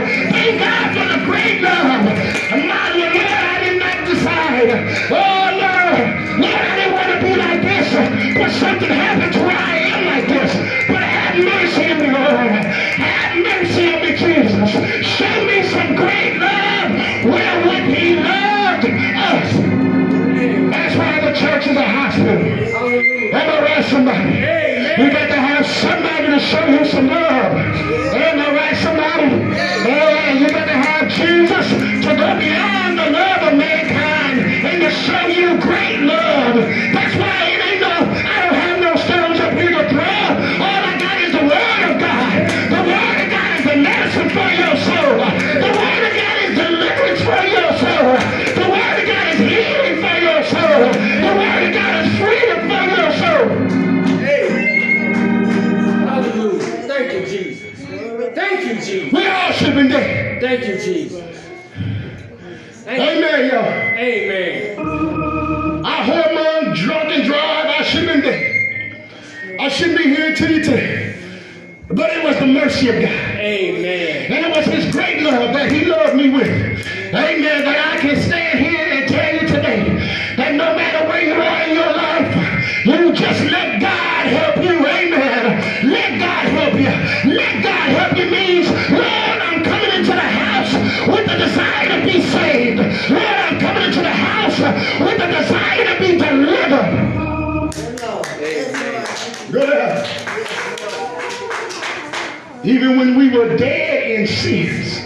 [0.00, 1.84] Thank God for the great love.
[1.84, 4.72] My Lord, I did not decide.
[5.12, 7.92] Oh, Lord, Lord, I didn't want to oh, be like this,
[8.32, 10.50] but something happened to where I am like this.
[10.88, 12.64] But have mercy on me, Lord.
[13.04, 14.72] Have mercy on me, Jesus.
[15.04, 17.28] Show me some great love.
[17.28, 19.48] Where would he loved us?
[20.72, 22.40] That's why the church is a hospital.
[22.40, 24.40] Am I right, somebody?
[25.02, 27.21] You got to have somebody to show you some love.
[32.42, 36.54] Beyond the love of mankind and to show you great love.
[36.90, 40.18] That's why it ain't no, I don't have no stones up here to throw.
[40.58, 42.34] All I got is the Word of God.
[42.74, 45.14] The Word of God is the medicine for your soul.
[45.62, 48.10] The Word of God is deliverance for your soul.
[48.58, 50.82] The Word of God is healing for your soul.
[51.22, 53.46] The Word of God is freedom for your soul.
[54.18, 54.46] Hey.
[56.10, 56.88] Hallelujah.
[56.90, 57.72] Thank you, Jesus.
[58.34, 59.12] Thank you, Jesus.
[59.12, 60.40] We all should been dead.
[60.40, 61.51] Thank you, Jesus.
[63.00, 63.64] Amen, y'all.
[63.98, 65.84] Amen.
[65.84, 67.66] I hormone drunk and drive.
[67.66, 69.60] I should have been dead.
[69.60, 71.18] I shouldn't be here to you today.
[71.88, 73.04] But it was the mercy of God.
[73.04, 74.32] Amen.
[74.32, 76.71] And it was his great love that he loved me with.
[102.64, 104.98] Even when we were dead in sins,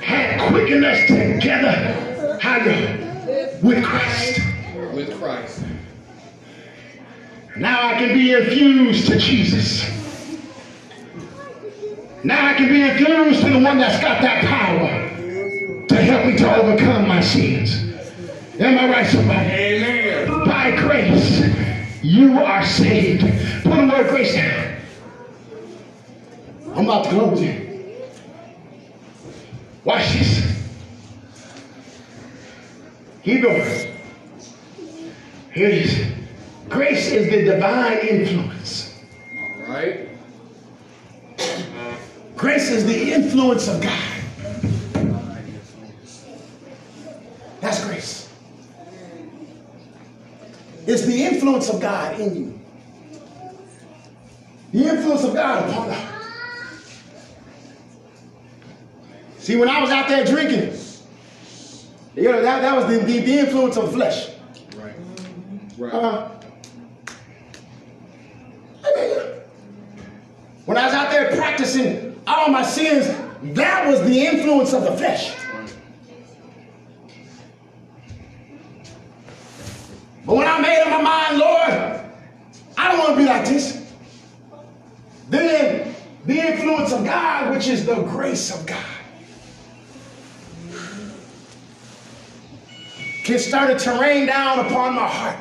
[0.00, 4.40] had quickened us together, how you, with Christ.
[4.94, 5.64] With Christ.
[7.56, 9.84] Now I can be infused to Jesus.
[12.24, 16.38] Now I can be infused to the one that's got that power to help me
[16.38, 17.84] to overcome my sins.
[18.58, 19.50] Am I right, somebody?
[19.50, 20.44] Amen.
[20.46, 21.42] By grace,
[22.02, 23.22] you are saved.
[23.62, 24.67] Put the word grace down.
[26.78, 28.12] I'm about to close it.
[29.82, 30.62] Watch this.
[33.24, 33.98] Keep going.
[35.52, 36.06] Here it is.
[36.68, 38.94] Grace is the divine influence.
[39.66, 40.08] All right.
[42.36, 44.22] Grace is the influence of God.
[47.60, 48.32] That's grace.
[50.86, 52.60] It's the influence of God in you.
[54.70, 56.17] The influence of God upon us.
[59.48, 60.78] See, when I was out there drinking,
[62.14, 64.28] you know, that, that was the, the, the influence of flesh.
[64.76, 64.92] Right.
[65.78, 65.94] Right.
[65.94, 66.28] Uh.
[70.66, 73.06] When I was out there practicing all my sins,
[73.54, 75.34] that was the influence of the flesh.
[80.26, 82.00] But when I made up my mind, Lord,
[82.76, 83.94] I don't want to be like this.
[85.30, 85.94] Then
[86.26, 88.84] the influence of God, which is the grace of God,
[93.28, 95.36] can started to rain down upon my heart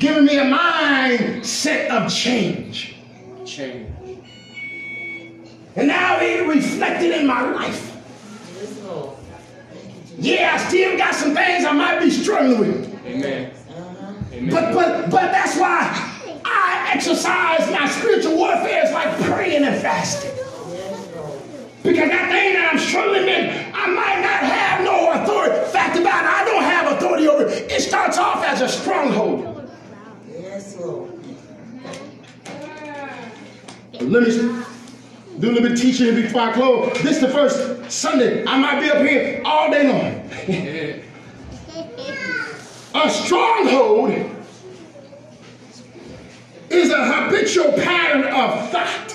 [0.00, 2.96] giving me a mindset of change.
[3.46, 3.88] Change.
[5.76, 7.92] And now it reflected in my life.
[10.18, 13.06] Yeah, I still got some things I might be struggling with.
[13.06, 13.52] Amen.
[14.32, 14.50] Amen.
[14.50, 20.32] But but but that's why I exercise my spiritual warfare is like praying and fasting.
[21.84, 25.70] Because that thing that I'm struggling with, I might not have no authority.
[25.72, 27.70] Fact about it, I don't have authority over it.
[27.70, 29.70] It starts off as a stronghold.
[30.30, 31.10] Yes, Lord.
[34.00, 34.64] Let me do
[35.36, 36.92] a little bit of teaching before I close.
[37.02, 38.44] This is the first Sunday.
[38.46, 41.00] I might be up here all day long.
[42.96, 44.10] A stronghold
[46.70, 49.13] is a habitual pattern of thought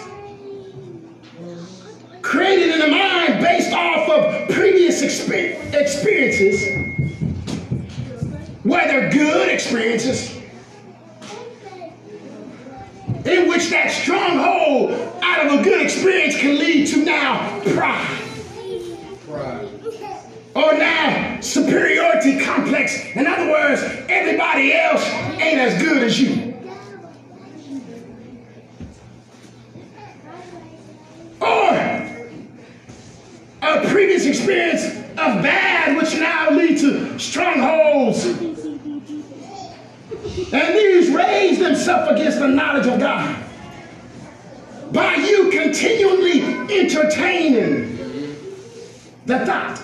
[2.21, 6.65] created in the mind based off of previous exper- experiences,
[8.63, 10.35] whether good experiences,
[13.25, 14.91] in which that stronghold
[15.21, 18.17] out of a good experience can lead to now pride
[19.27, 19.69] Pride.
[20.55, 23.05] or now superiority complex.
[23.15, 25.03] In other words, everybody else
[25.39, 26.53] ain't as good as you.
[31.41, 31.75] Or
[33.61, 38.25] a previous experience of bad, which now lead to strongholds.
[40.51, 43.45] And these raise themselves against the knowledge of God.
[44.91, 47.97] By you continually entertaining
[49.25, 49.83] the thought?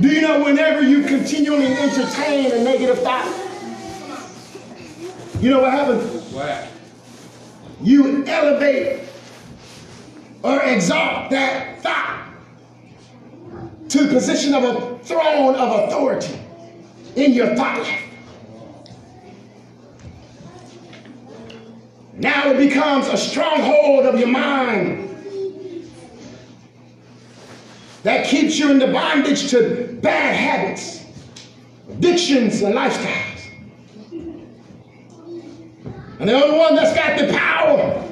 [0.00, 3.26] Do you know whenever you continually entertain a negative thought,
[5.40, 6.34] you know what happens?
[7.80, 9.00] You elevate
[10.42, 12.25] or exalt that thought
[13.88, 16.38] to the position of a throne of authority
[17.14, 18.02] in your thought life.
[22.14, 25.06] Now it becomes a stronghold of your mind
[28.02, 31.04] that keeps you in the bondage to bad habits,
[31.90, 33.36] addictions, and lifestyles.
[36.18, 38.02] And the only one that's got the power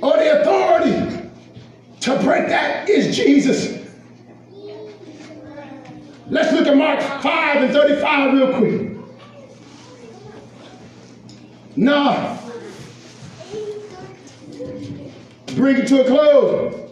[0.00, 1.30] or the authority
[2.00, 3.85] to break that is Jesus.
[6.28, 8.96] Let's look at Mark 5 and 35 real quick.
[11.76, 12.38] Now,
[15.54, 16.90] bring it to a close.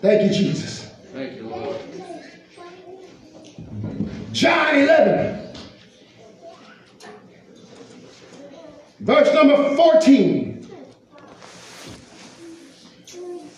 [0.00, 0.90] Thank you, Jesus.
[1.12, 1.76] Thank you, Lord.
[4.32, 5.54] John 11,
[9.00, 10.70] verse number 14.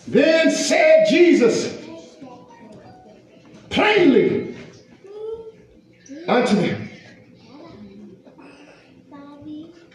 [0.09, 1.84] Then said Jesus
[3.75, 4.57] plainly
[6.29, 6.89] unto them,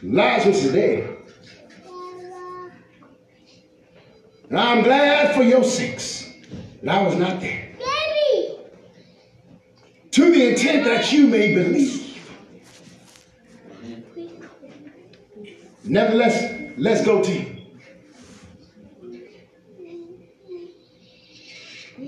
[0.04, 1.18] Lazarus is dead.
[4.50, 6.34] And I'm glad for your sakes
[6.84, 7.68] that I was not there.
[10.12, 12.18] To the intent that you may believe.
[15.86, 17.60] Nevertheless, let's go to him.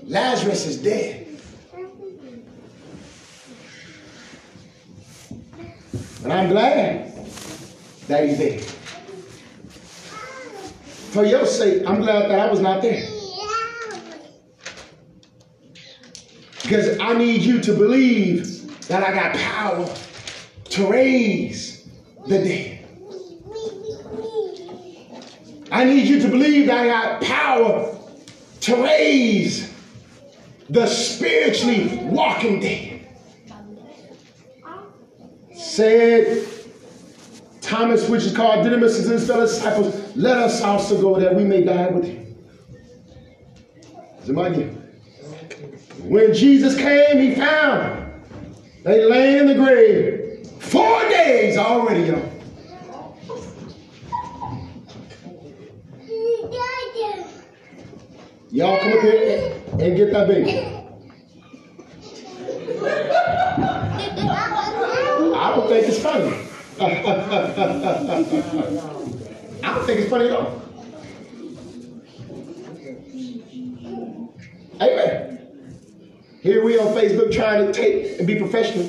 [0.03, 1.21] Lazarus is dead.
[6.23, 7.13] And I'm glad
[8.07, 8.61] that he's dead.
[11.11, 13.05] For your sake, I'm glad that I was not there.
[16.61, 19.93] Because I need you to believe that I got power
[20.65, 21.89] to raise
[22.27, 22.77] the dead.
[25.71, 27.97] I need you to believe that I got power
[28.61, 29.73] to raise
[30.69, 32.90] the spiritually walking dead.
[35.71, 36.45] Said
[37.61, 41.45] Thomas, which is called Didymus, and his fellow disciples, let us also go that we
[41.45, 42.35] may die with him.
[44.21, 44.63] Is it my Somebody.
[46.03, 48.11] When Jesus came, he found
[48.83, 52.31] they lay in the grave four days already, y'all.
[58.51, 60.80] Y'all come up here and get that baby.
[65.51, 66.33] I don't think it's funny.
[69.61, 70.61] I don't think it's funny at all.
[74.81, 75.39] Amen.
[76.41, 78.85] Here we on Facebook trying to take and be professional.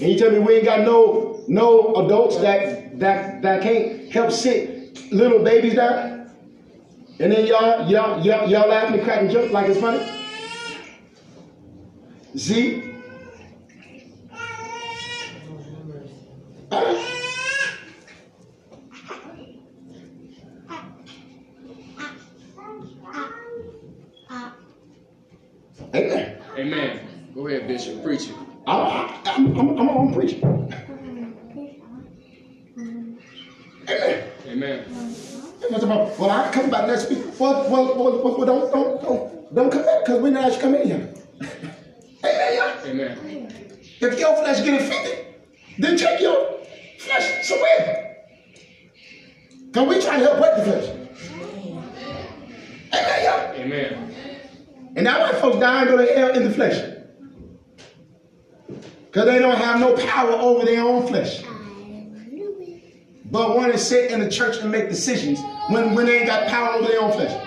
[0.00, 4.32] And you tell me we ain't got no no adults that that that can't help
[4.32, 6.30] sit little babies down?
[7.20, 10.02] And then y'all, y'all, y'all, y'all laughing and cracking jokes like it's funny.
[12.36, 12.97] See?
[25.94, 26.42] Amen.
[26.56, 27.00] Amen.
[27.34, 28.02] Go ahead, Bishop.
[28.02, 28.34] Preach it.
[28.66, 30.42] I'm, I'm, I'm, I'm on preaching.
[33.88, 34.28] Amen.
[34.46, 34.84] Amen.
[36.18, 37.18] Well, I come back next week.
[37.38, 40.60] Well, well, well, well, well don't, don't, don't, don't come back because we not actually
[40.60, 41.14] come in here.
[42.24, 43.18] Amen.
[43.18, 43.62] Amen.
[44.00, 45.26] If your flesh get offended,
[45.78, 46.57] then take your
[47.08, 48.16] flesh somewhere.
[49.66, 50.98] Because we try to help break the flesh.
[52.94, 53.54] Amen.
[53.60, 54.14] Amen.
[54.96, 56.94] And that's why folks die and go to hell in the flesh.
[59.06, 61.42] Because they don't have no power over their own flesh.
[63.30, 65.38] But want to sit in the church and make decisions
[65.68, 67.46] when, when they ain't got power over their own flesh.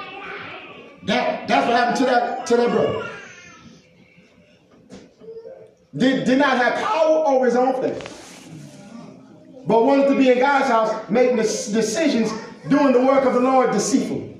[1.07, 3.09] That, that's what happened to that, to that brother.
[5.95, 8.20] Did, did not have power over his own flesh.
[9.65, 12.31] But wanted to be in God's house, making decisions,
[12.67, 14.37] doing the work of the Lord deceitfully.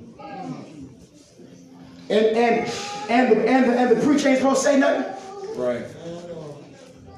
[2.10, 2.72] And and
[3.08, 5.04] and the and the, and the preacher ain't supposed to say nothing.
[5.56, 5.86] Right.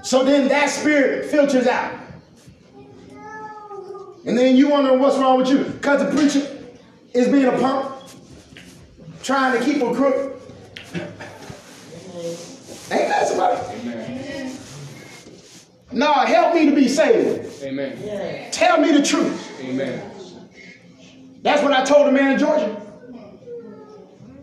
[0.03, 1.99] So then that spirit filters out.
[4.27, 5.65] And then you wonder what's wrong with you.
[5.65, 6.47] Because the preacher
[7.13, 7.93] is being a punk,
[9.23, 10.41] trying to keep a crook.
[12.91, 13.61] Ain't that somebody?
[13.81, 14.44] Amen.
[15.95, 17.63] No, help me to be saved.
[17.63, 17.97] Amen.
[18.05, 18.51] Yeah.
[18.51, 19.61] Tell me the truth.
[19.61, 20.11] Amen.
[21.43, 22.81] That's what I told the man in Georgia.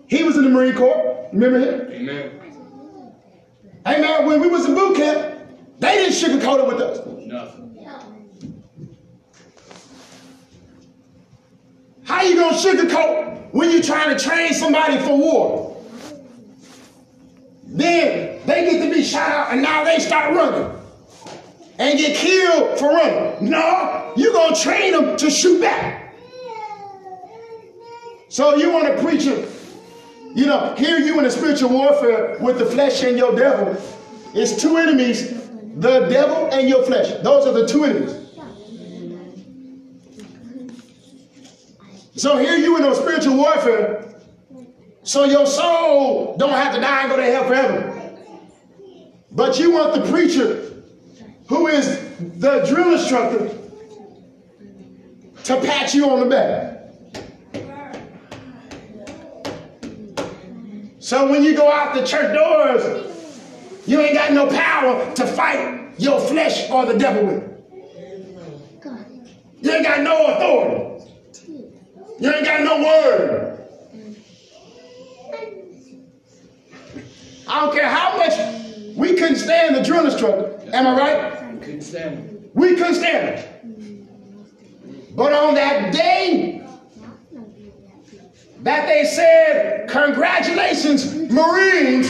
[0.07, 1.29] He was in the Marine Corps.
[1.33, 1.91] Remember him?
[1.91, 2.31] Amen.
[3.85, 5.39] Hey man, when we was in boot camp,
[5.79, 7.05] they didn't sugarcoat it with us.
[7.25, 7.67] Nothing.
[12.03, 15.83] How you gonna sugarcoat when you're trying to train somebody for war?
[17.65, 20.80] Then they get to be shot out and now they start running
[21.81, 23.49] and get killed for running.
[23.49, 26.13] No, you're gonna train them to shoot back.
[28.29, 29.49] So you want to preach it,
[30.35, 33.75] you know, here you in a spiritual warfare with the flesh and your devil.
[34.35, 35.31] It's two enemies,
[35.75, 37.19] the devil and your flesh.
[37.23, 38.15] Those are the two enemies.
[42.15, 44.13] So here you in a spiritual warfare.
[45.01, 47.97] So your soul don't have to die and go to hell forever.
[49.31, 50.70] But you want the preacher
[51.51, 51.99] who is
[52.39, 53.49] the drill instructor
[55.43, 56.77] to pat you on the back.
[60.99, 63.05] So when you go out the church doors,
[63.85, 67.43] you ain't got no power to fight your flesh or the devil with.
[69.59, 71.11] You ain't got no authority.
[72.17, 73.57] You ain't got no word.
[77.45, 80.60] I don't care how much we couldn't stand the drill instructor.
[80.73, 81.53] Am I right?
[81.53, 82.51] We couldn't stand it.
[82.53, 85.15] We couldn't stand it.
[85.15, 86.65] But on that day
[88.61, 92.09] that they said, congratulations, Marines,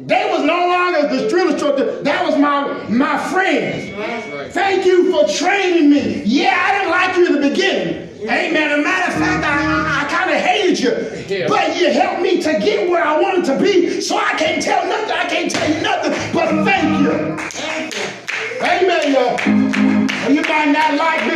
[0.00, 2.02] they was no longer the drill instructor.
[2.02, 3.98] That was my, my friend.
[3.98, 4.52] Right.
[4.52, 6.22] Thank you for training me.
[6.24, 8.07] Yeah, I didn't like you in the beginning.
[8.28, 8.70] Amen.
[8.70, 11.48] As a matter of fact, I, I, I kind of hated you.
[11.48, 14.00] But you helped me to get where I wanted to be.
[14.02, 15.16] So I can't tell nothing.
[15.16, 16.12] I can't tell you nothing.
[16.34, 17.12] But thank you.
[18.60, 19.38] Amen, y'all.
[20.30, 21.27] You might not like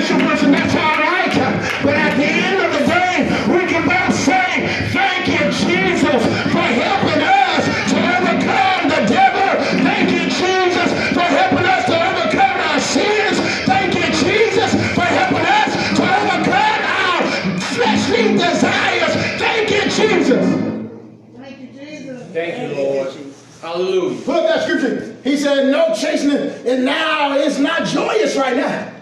[28.52, 28.94] right now.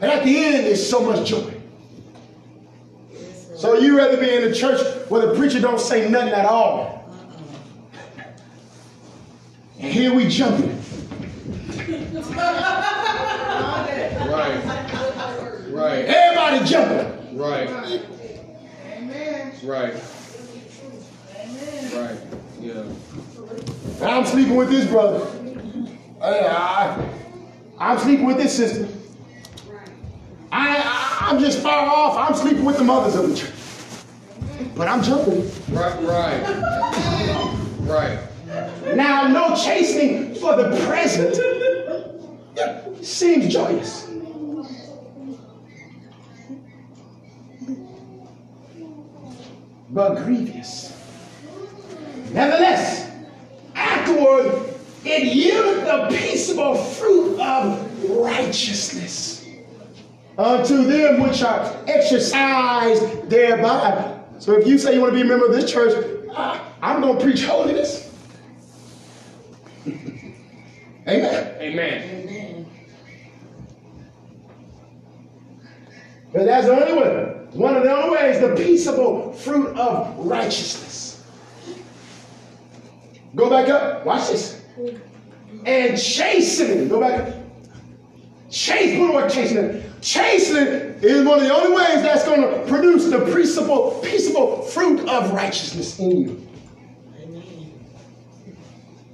[0.00, 1.54] And at the end, there's so much joy.
[3.56, 7.12] So you rather be in a church where the preacher don't say nothing at all.
[9.80, 10.80] And here we jumping.
[14.28, 14.64] Right.
[15.70, 16.04] Right.
[16.04, 17.36] Everybody jumping.
[17.36, 17.68] Right.
[19.64, 19.94] Right.
[21.94, 22.18] Right.
[22.60, 22.84] Yeah.
[24.02, 25.26] I'm sleeping with this brother.
[26.20, 27.27] Hey, I,
[27.80, 28.88] I'm sleeping with this sister.
[30.50, 32.16] I, I, I'm just far off.
[32.16, 33.52] I'm sleeping with the mothers of the church.
[34.74, 35.48] But I'm jumping.
[35.70, 36.02] Right.
[36.02, 36.42] Right.
[37.80, 38.18] Right.
[38.96, 41.36] Now, no chastening for the present
[43.04, 44.08] seems joyous.
[49.90, 50.94] But grievous.
[52.32, 53.10] Nevertheless,
[53.74, 54.74] afterward,
[55.04, 59.46] it yielded the peaceable fruit of righteousness
[60.36, 64.20] unto them which are exercised thereby.
[64.38, 65.92] So if you say you want to be a member of this church,
[66.80, 68.12] I'm going to preach holiness.
[69.86, 71.56] Amen.
[71.58, 71.58] Amen.
[71.60, 72.66] Amen.
[76.32, 77.38] But that's the only way.
[77.52, 81.24] One of the only ways, the peaceable fruit of righteousness.
[83.34, 84.04] Go back up.
[84.04, 84.57] Watch this.
[85.64, 86.88] And chastening.
[86.88, 87.34] Go back.
[88.50, 89.82] Chase, put the word chastening.
[90.00, 95.06] Chastening is one of the only ways that's going to produce the peaceable, peaceable fruit
[95.08, 96.48] of righteousness in you.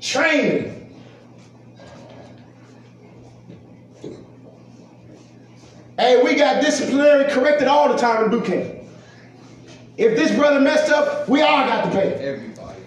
[0.01, 0.71] Training.
[5.99, 8.75] Hey, we got disciplinary corrected all the time in boot camp.
[9.97, 12.13] If this brother messed up, we all got to pay.
[12.15, 12.81] Everybody.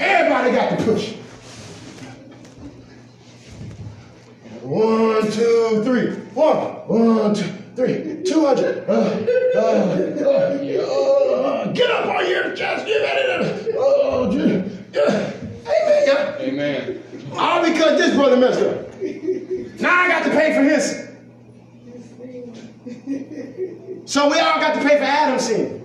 [0.00, 1.14] Everybody got to push.
[4.64, 6.14] One, two, three.
[6.32, 6.56] One,
[6.88, 8.22] one, two, three.
[8.24, 8.88] Two hundred.
[8.88, 8.92] Uh,
[9.54, 9.60] uh,
[10.72, 12.86] uh, get up on your chest.
[12.86, 13.74] Get at it.
[13.76, 15.32] Oh, yeah.
[15.68, 16.40] Amen.
[16.40, 17.02] Amen.
[17.36, 18.88] All because this brother messed up.
[19.80, 21.04] Now I got to pay for his.
[24.10, 25.82] So we all got to pay for Adam's sin.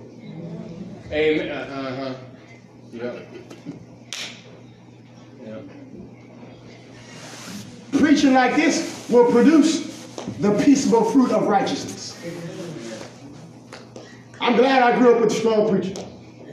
[1.12, 1.48] Amen.
[1.50, 2.14] Uh huh.
[2.92, 3.28] Yep.
[7.92, 9.88] Preaching like this will produce
[10.38, 12.16] the peaceable fruit of righteousness.
[14.40, 15.94] I'm glad I grew up with a strong preacher.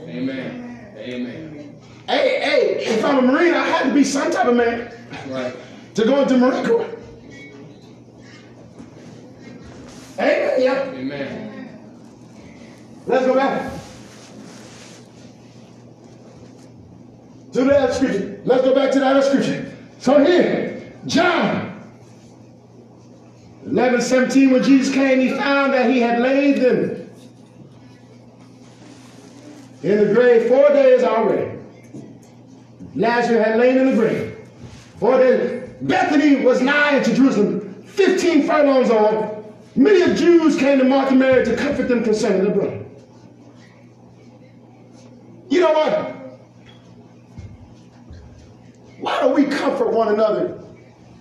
[0.07, 0.93] Amen.
[0.97, 1.75] Amen.
[2.07, 4.91] Hey, hey, if I'm a Marine, I had to be some type of man
[5.29, 5.55] Right.
[5.95, 6.89] to go into Marine Corps.
[10.19, 10.61] Amen.
[10.61, 10.83] Yeah.
[10.91, 11.79] Amen.
[13.05, 13.71] Let's go back.
[17.53, 18.41] To the other scripture.
[18.45, 19.71] Let's go back to that other scripture.
[19.99, 20.76] So here,
[21.07, 21.67] John
[23.65, 27.09] 11, 17, when Jesus came, he found that he had laid them
[29.83, 31.57] in the grave four days already.
[32.95, 34.37] Lazarus had lain in the grave.
[34.99, 35.69] Four days.
[35.81, 39.45] Bethany was nigh to Jerusalem, 15 furlongs off.
[39.75, 42.83] Many of Jews came to Martha and Mary to comfort them concerning their brother.
[45.49, 46.15] You know what?
[48.99, 50.66] Why don't we comfort one another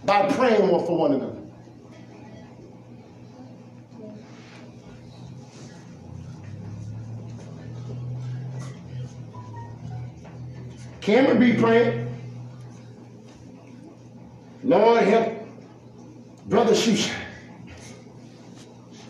[0.07, 1.37] by praying one for one another?
[11.01, 12.03] Cameron be praying.
[14.63, 15.49] Lord help
[16.47, 17.15] Brother Shusha.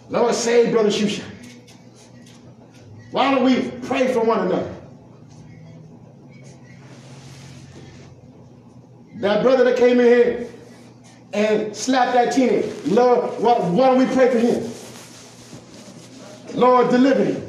[0.08, 1.22] Lord save Brother Shusha.
[3.10, 4.74] Why don't we pray for one another?
[9.16, 10.46] That brother that came in here
[11.36, 14.72] and slap that teenager, Lord, why, why don't we pray for him?
[16.58, 17.42] Lord, deliver him.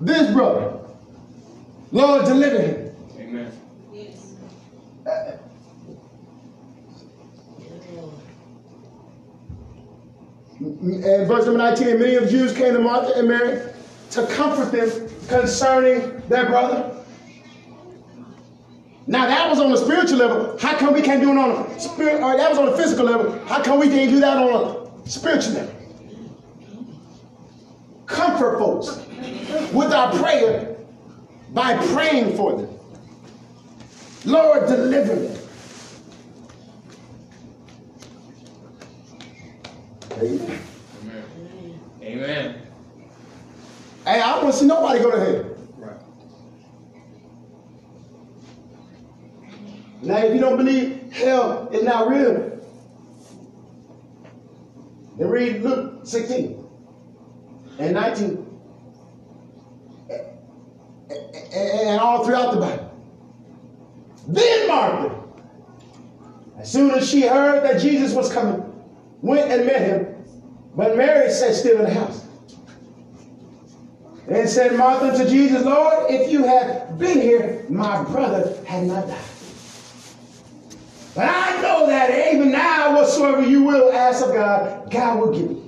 [0.00, 0.80] This brother,
[1.92, 2.96] Lord, deliver him.
[3.20, 3.52] Amen.
[10.58, 13.60] And verse number 19, many of the Jews came to Martha and Mary
[14.12, 16.96] to comfort them concerning their brother.
[19.06, 20.58] Now that was on the spiritual level.
[20.58, 22.22] How come we can't do it on a spirit?
[22.22, 23.38] Or that was on the physical level.
[23.46, 25.74] How come we can't do that on a spiritual level?
[28.06, 28.96] Comfort folks
[29.72, 30.76] with our prayer
[31.50, 32.78] by praying for them.
[34.24, 35.38] Lord, deliver them.
[40.20, 40.60] Amen.
[41.02, 41.24] Amen.
[42.02, 42.62] Amen.
[44.04, 45.56] Hey, I don't want to see nobody go to hell.
[45.76, 45.96] Right.
[50.02, 52.60] Now, if you don't believe hell is not real,
[55.18, 56.64] then read Luke 16
[57.78, 58.60] and 19
[60.10, 62.88] and, and all throughout the Bible.
[64.28, 65.22] Then Martha,
[66.58, 68.62] as soon as she heard that Jesus was coming,
[69.20, 70.24] went and met him,
[70.74, 72.26] but Mary sat still in the house.
[74.28, 79.06] And said Martha to Jesus, Lord, if you had been here, my brother had not
[79.08, 79.18] died.
[81.14, 85.50] But I know that even now, whatsoever you will ask of God, God will give
[85.50, 85.62] you.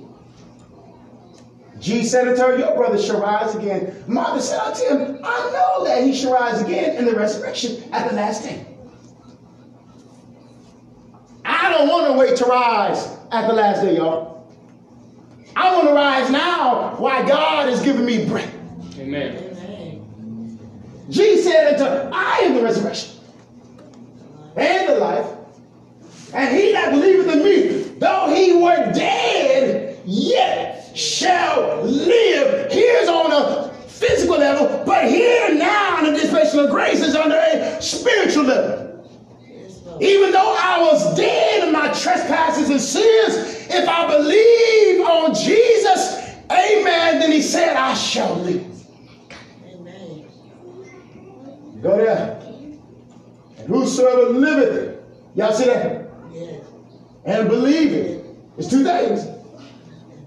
[1.79, 4.03] Jesus said unto her, Your brother shall rise again.
[4.07, 8.09] Martha said unto him, I know that he shall rise again in the resurrection at
[8.09, 8.65] the last day.
[11.43, 14.34] I don't want to wait to rise at the last day, y'all.
[15.55, 18.53] I want to rise now while God is giving me breath.
[18.97, 19.37] Amen.
[19.37, 20.59] Amen.
[21.09, 23.19] Jesus said unto I am the resurrection
[24.57, 25.27] and the life.
[26.33, 27.67] And he that believeth in me,
[27.99, 32.71] though he were dead, yet shall live.
[32.71, 37.37] Here's on a physical level, but here now in the dispensation of grace is under
[37.37, 38.84] a spiritual level.
[40.01, 46.35] Even though I was dead in my trespasses and sins, if I believe on Jesus,
[46.51, 48.65] amen, then he said, I shall live.
[49.67, 50.27] Amen.
[51.81, 52.41] Go there.
[53.57, 54.99] And whosoever liveth,
[55.33, 56.09] y'all see that?
[56.31, 56.65] Yes.
[57.25, 58.25] And believe it.
[58.57, 59.27] It's two things.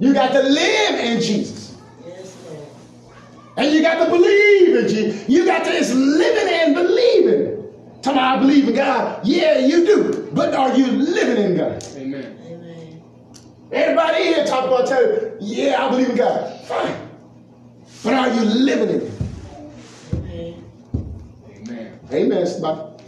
[0.01, 1.77] You got to live in Jesus.
[2.07, 2.37] Yes.
[3.57, 5.29] And you got to believe in Jesus.
[5.29, 6.58] You got to it's living and
[8.17, 9.27] I believe in God.
[9.27, 10.31] Yeah, you do.
[10.33, 11.85] But are you living in God?
[11.97, 12.39] Amen.
[12.47, 13.03] Amen.
[13.73, 16.65] Everybody here talk about tell you, yeah, I believe in God.
[16.67, 17.09] Fine.
[18.05, 19.13] But are you living in it?
[20.15, 20.65] Amen.
[21.57, 22.01] Amen.
[22.13, 22.47] Amen.
[22.47, 23.05] somebody.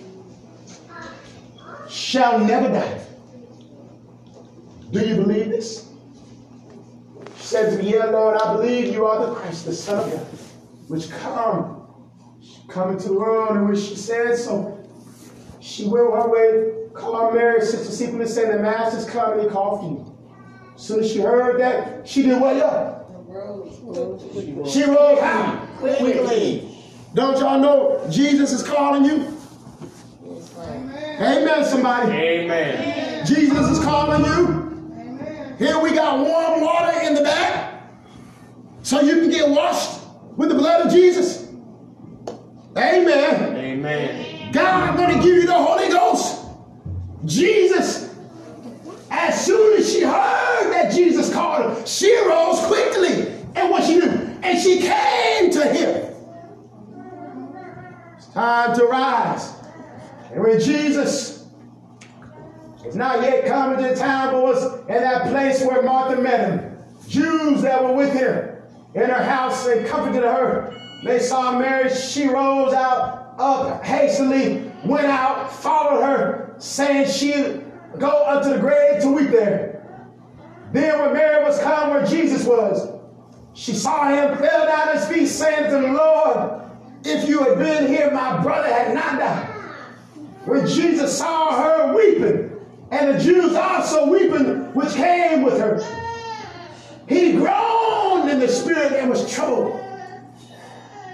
[1.88, 3.01] Shall never die.
[4.90, 5.88] Do you believe this?
[7.36, 10.12] She said to me, Yeah, Lord, I believe you are the Christ, the Son of
[10.12, 10.26] God,
[10.88, 11.86] which come,
[12.68, 14.70] come into the world, and which she said so.
[15.61, 19.80] She went her way, called Mary, Sister Stephen, and said, The Master's coming, he called
[19.80, 20.16] for you.
[20.74, 23.00] As soon as she heard that, she did what, y'all?
[24.66, 25.66] She rose how?
[25.78, 26.76] Quickly.
[27.14, 29.36] Don't y'all know Jesus is calling you?
[30.24, 30.54] Yes,
[31.20, 32.12] Amen, somebody.
[32.12, 33.26] Amen.
[33.26, 35.56] Jesus is calling you.
[35.58, 37.82] Here we got warm water in the back
[38.82, 40.00] so you can get washed
[40.36, 41.48] with the blood of Jesus.
[42.76, 43.56] Amen.
[43.56, 44.39] Amen.
[44.53, 46.46] God going to give you the Holy Ghost.
[47.24, 48.14] Jesus,
[49.11, 53.28] as soon as she heard that Jesus called her, she rose quickly.
[53.55, 54.09] And what she do?
[54.42, 56.14] And she came to him.
[58.16, 59.55] It's time to rise.
[60.32, 61.46] And when Jesus
[62.84, 66.48] was not yet come into the town, but was in that place where Martha met
[66.48, 66.78] him,
[67.09, 68.57] Jews that were with him
[68.94, 70.76] in her house, they comforted her.
[71.05, 77.64] They saw Mary, she rose out up hastily, went out, followed her, saying she'd
[77.99, 79.82] go unto the grave to weep there.
[80.72, 82.88] Then when Mary was come where Jesus was,
[83.55, 86.62] she saw him, fell down at his feet, saying to the Lord,
[87.05, 89.49] if you had been here, my brother had not died.
[90.45, 92.51] When Jesus saw her weeping,
[92.91, 95.82] and the Jews also weeping, which came with her,
[97.09, 99.80] he groaned in the spirit and was troubled.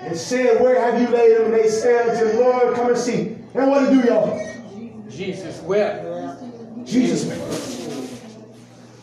[0.06, 1.46] And said, Where have you laid him?
[1.46, 3.36] And they said to the Lord, Come and see.
[3.54, 4.40] And what he do, y'all?
[5.10, 6.04] Jesus wept.
[6.86, 8.22] Jesus wept.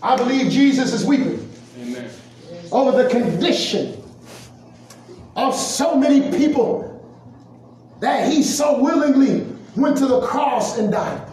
[0.01, 1.49] I believe Jesus is weeping
[1.81, 2.09] Amen.
[2.71, 4.01] over the condition
[5.35, 6.89] of so many people
[7.99, 9.45] that he so willingly
[9.75, 11.27] went to the cross and died.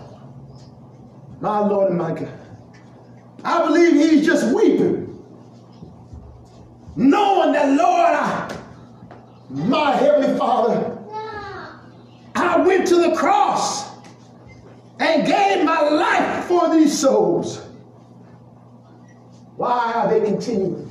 [1.41, 2.41] My Lord and my God.
[3.45, 5.07] I believe he's just weeping.
[6.97, 8.60] Knowing that, Lord, I,
[9.51, 10.97] my Heavenly Father,
[12.35, 13.91] I went to the cross
[15.01, 17.61] and gave my life for these souls.
[19.57, 20.91] Why are they continuing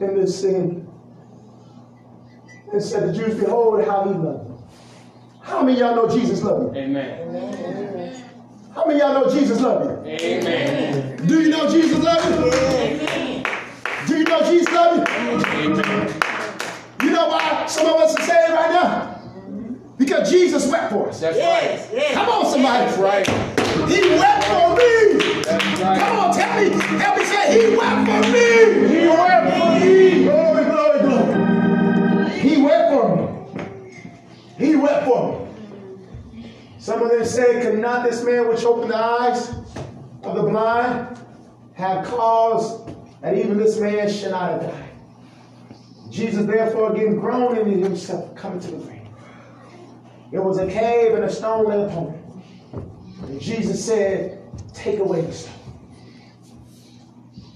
[0.00, 0.88] in this sin?
[2.72, 4.58] And said the Jews, behold how he loved them.
[5.42, 6.82] How many of y'all know Jesus loved you?
[6.82, 7.28] Amen.
[7.28, 8.24] Amen.
[8.74, 10.12] How many of y'all know Jesus loved you?
[10.12, 11.26] Amen.
[11.26, 12.52] Do you know Jesus loved you?
[12.52, 13.46] Amen.
[14.06, 15.72] Do you know Jesus loved you?
[15.72, 16.19] Amen.
[17.80, 19.16] You know why some of us are saved right now?
[19.96, 21.20] Because Jesus wept for us.
[21.20, 21.96] That's Yes, right.
[21.96, 22.14] yes.
[22.14, 22.84] Come on, somebody.
[22.84, 23.26] That's right.
[23.88, 25.42] He wept for me.
[25.42, 25.98] That's right.
[26.00, 26.70] Come on, tell me.
[26.98, 28.88] Help me say, He wept for me.
[28.88, 30.24] He wept for me.
[30.24, 32.38] Glory, glory, glory.
[32.38, 33.26] He wept for me.
[34.58, 35.48] He wept for
[36.34, 36.50] me.
[36.78, 39.50] Some of them said, Could not this man which opened the eyes
[40.22, 41.18] of the blind
[41.74, 42.88] have caused
[43.22, 44.89] that even this man should not have died?
[46.10, 49.00] Jesus, therefore, again groaning in himself, coming to the grave.
[50.32, 52.24] It was a cave and a stone lay upon it.
[53.22, 54.38] And Jesus said,
[54.74, 55.59] Take away the stone.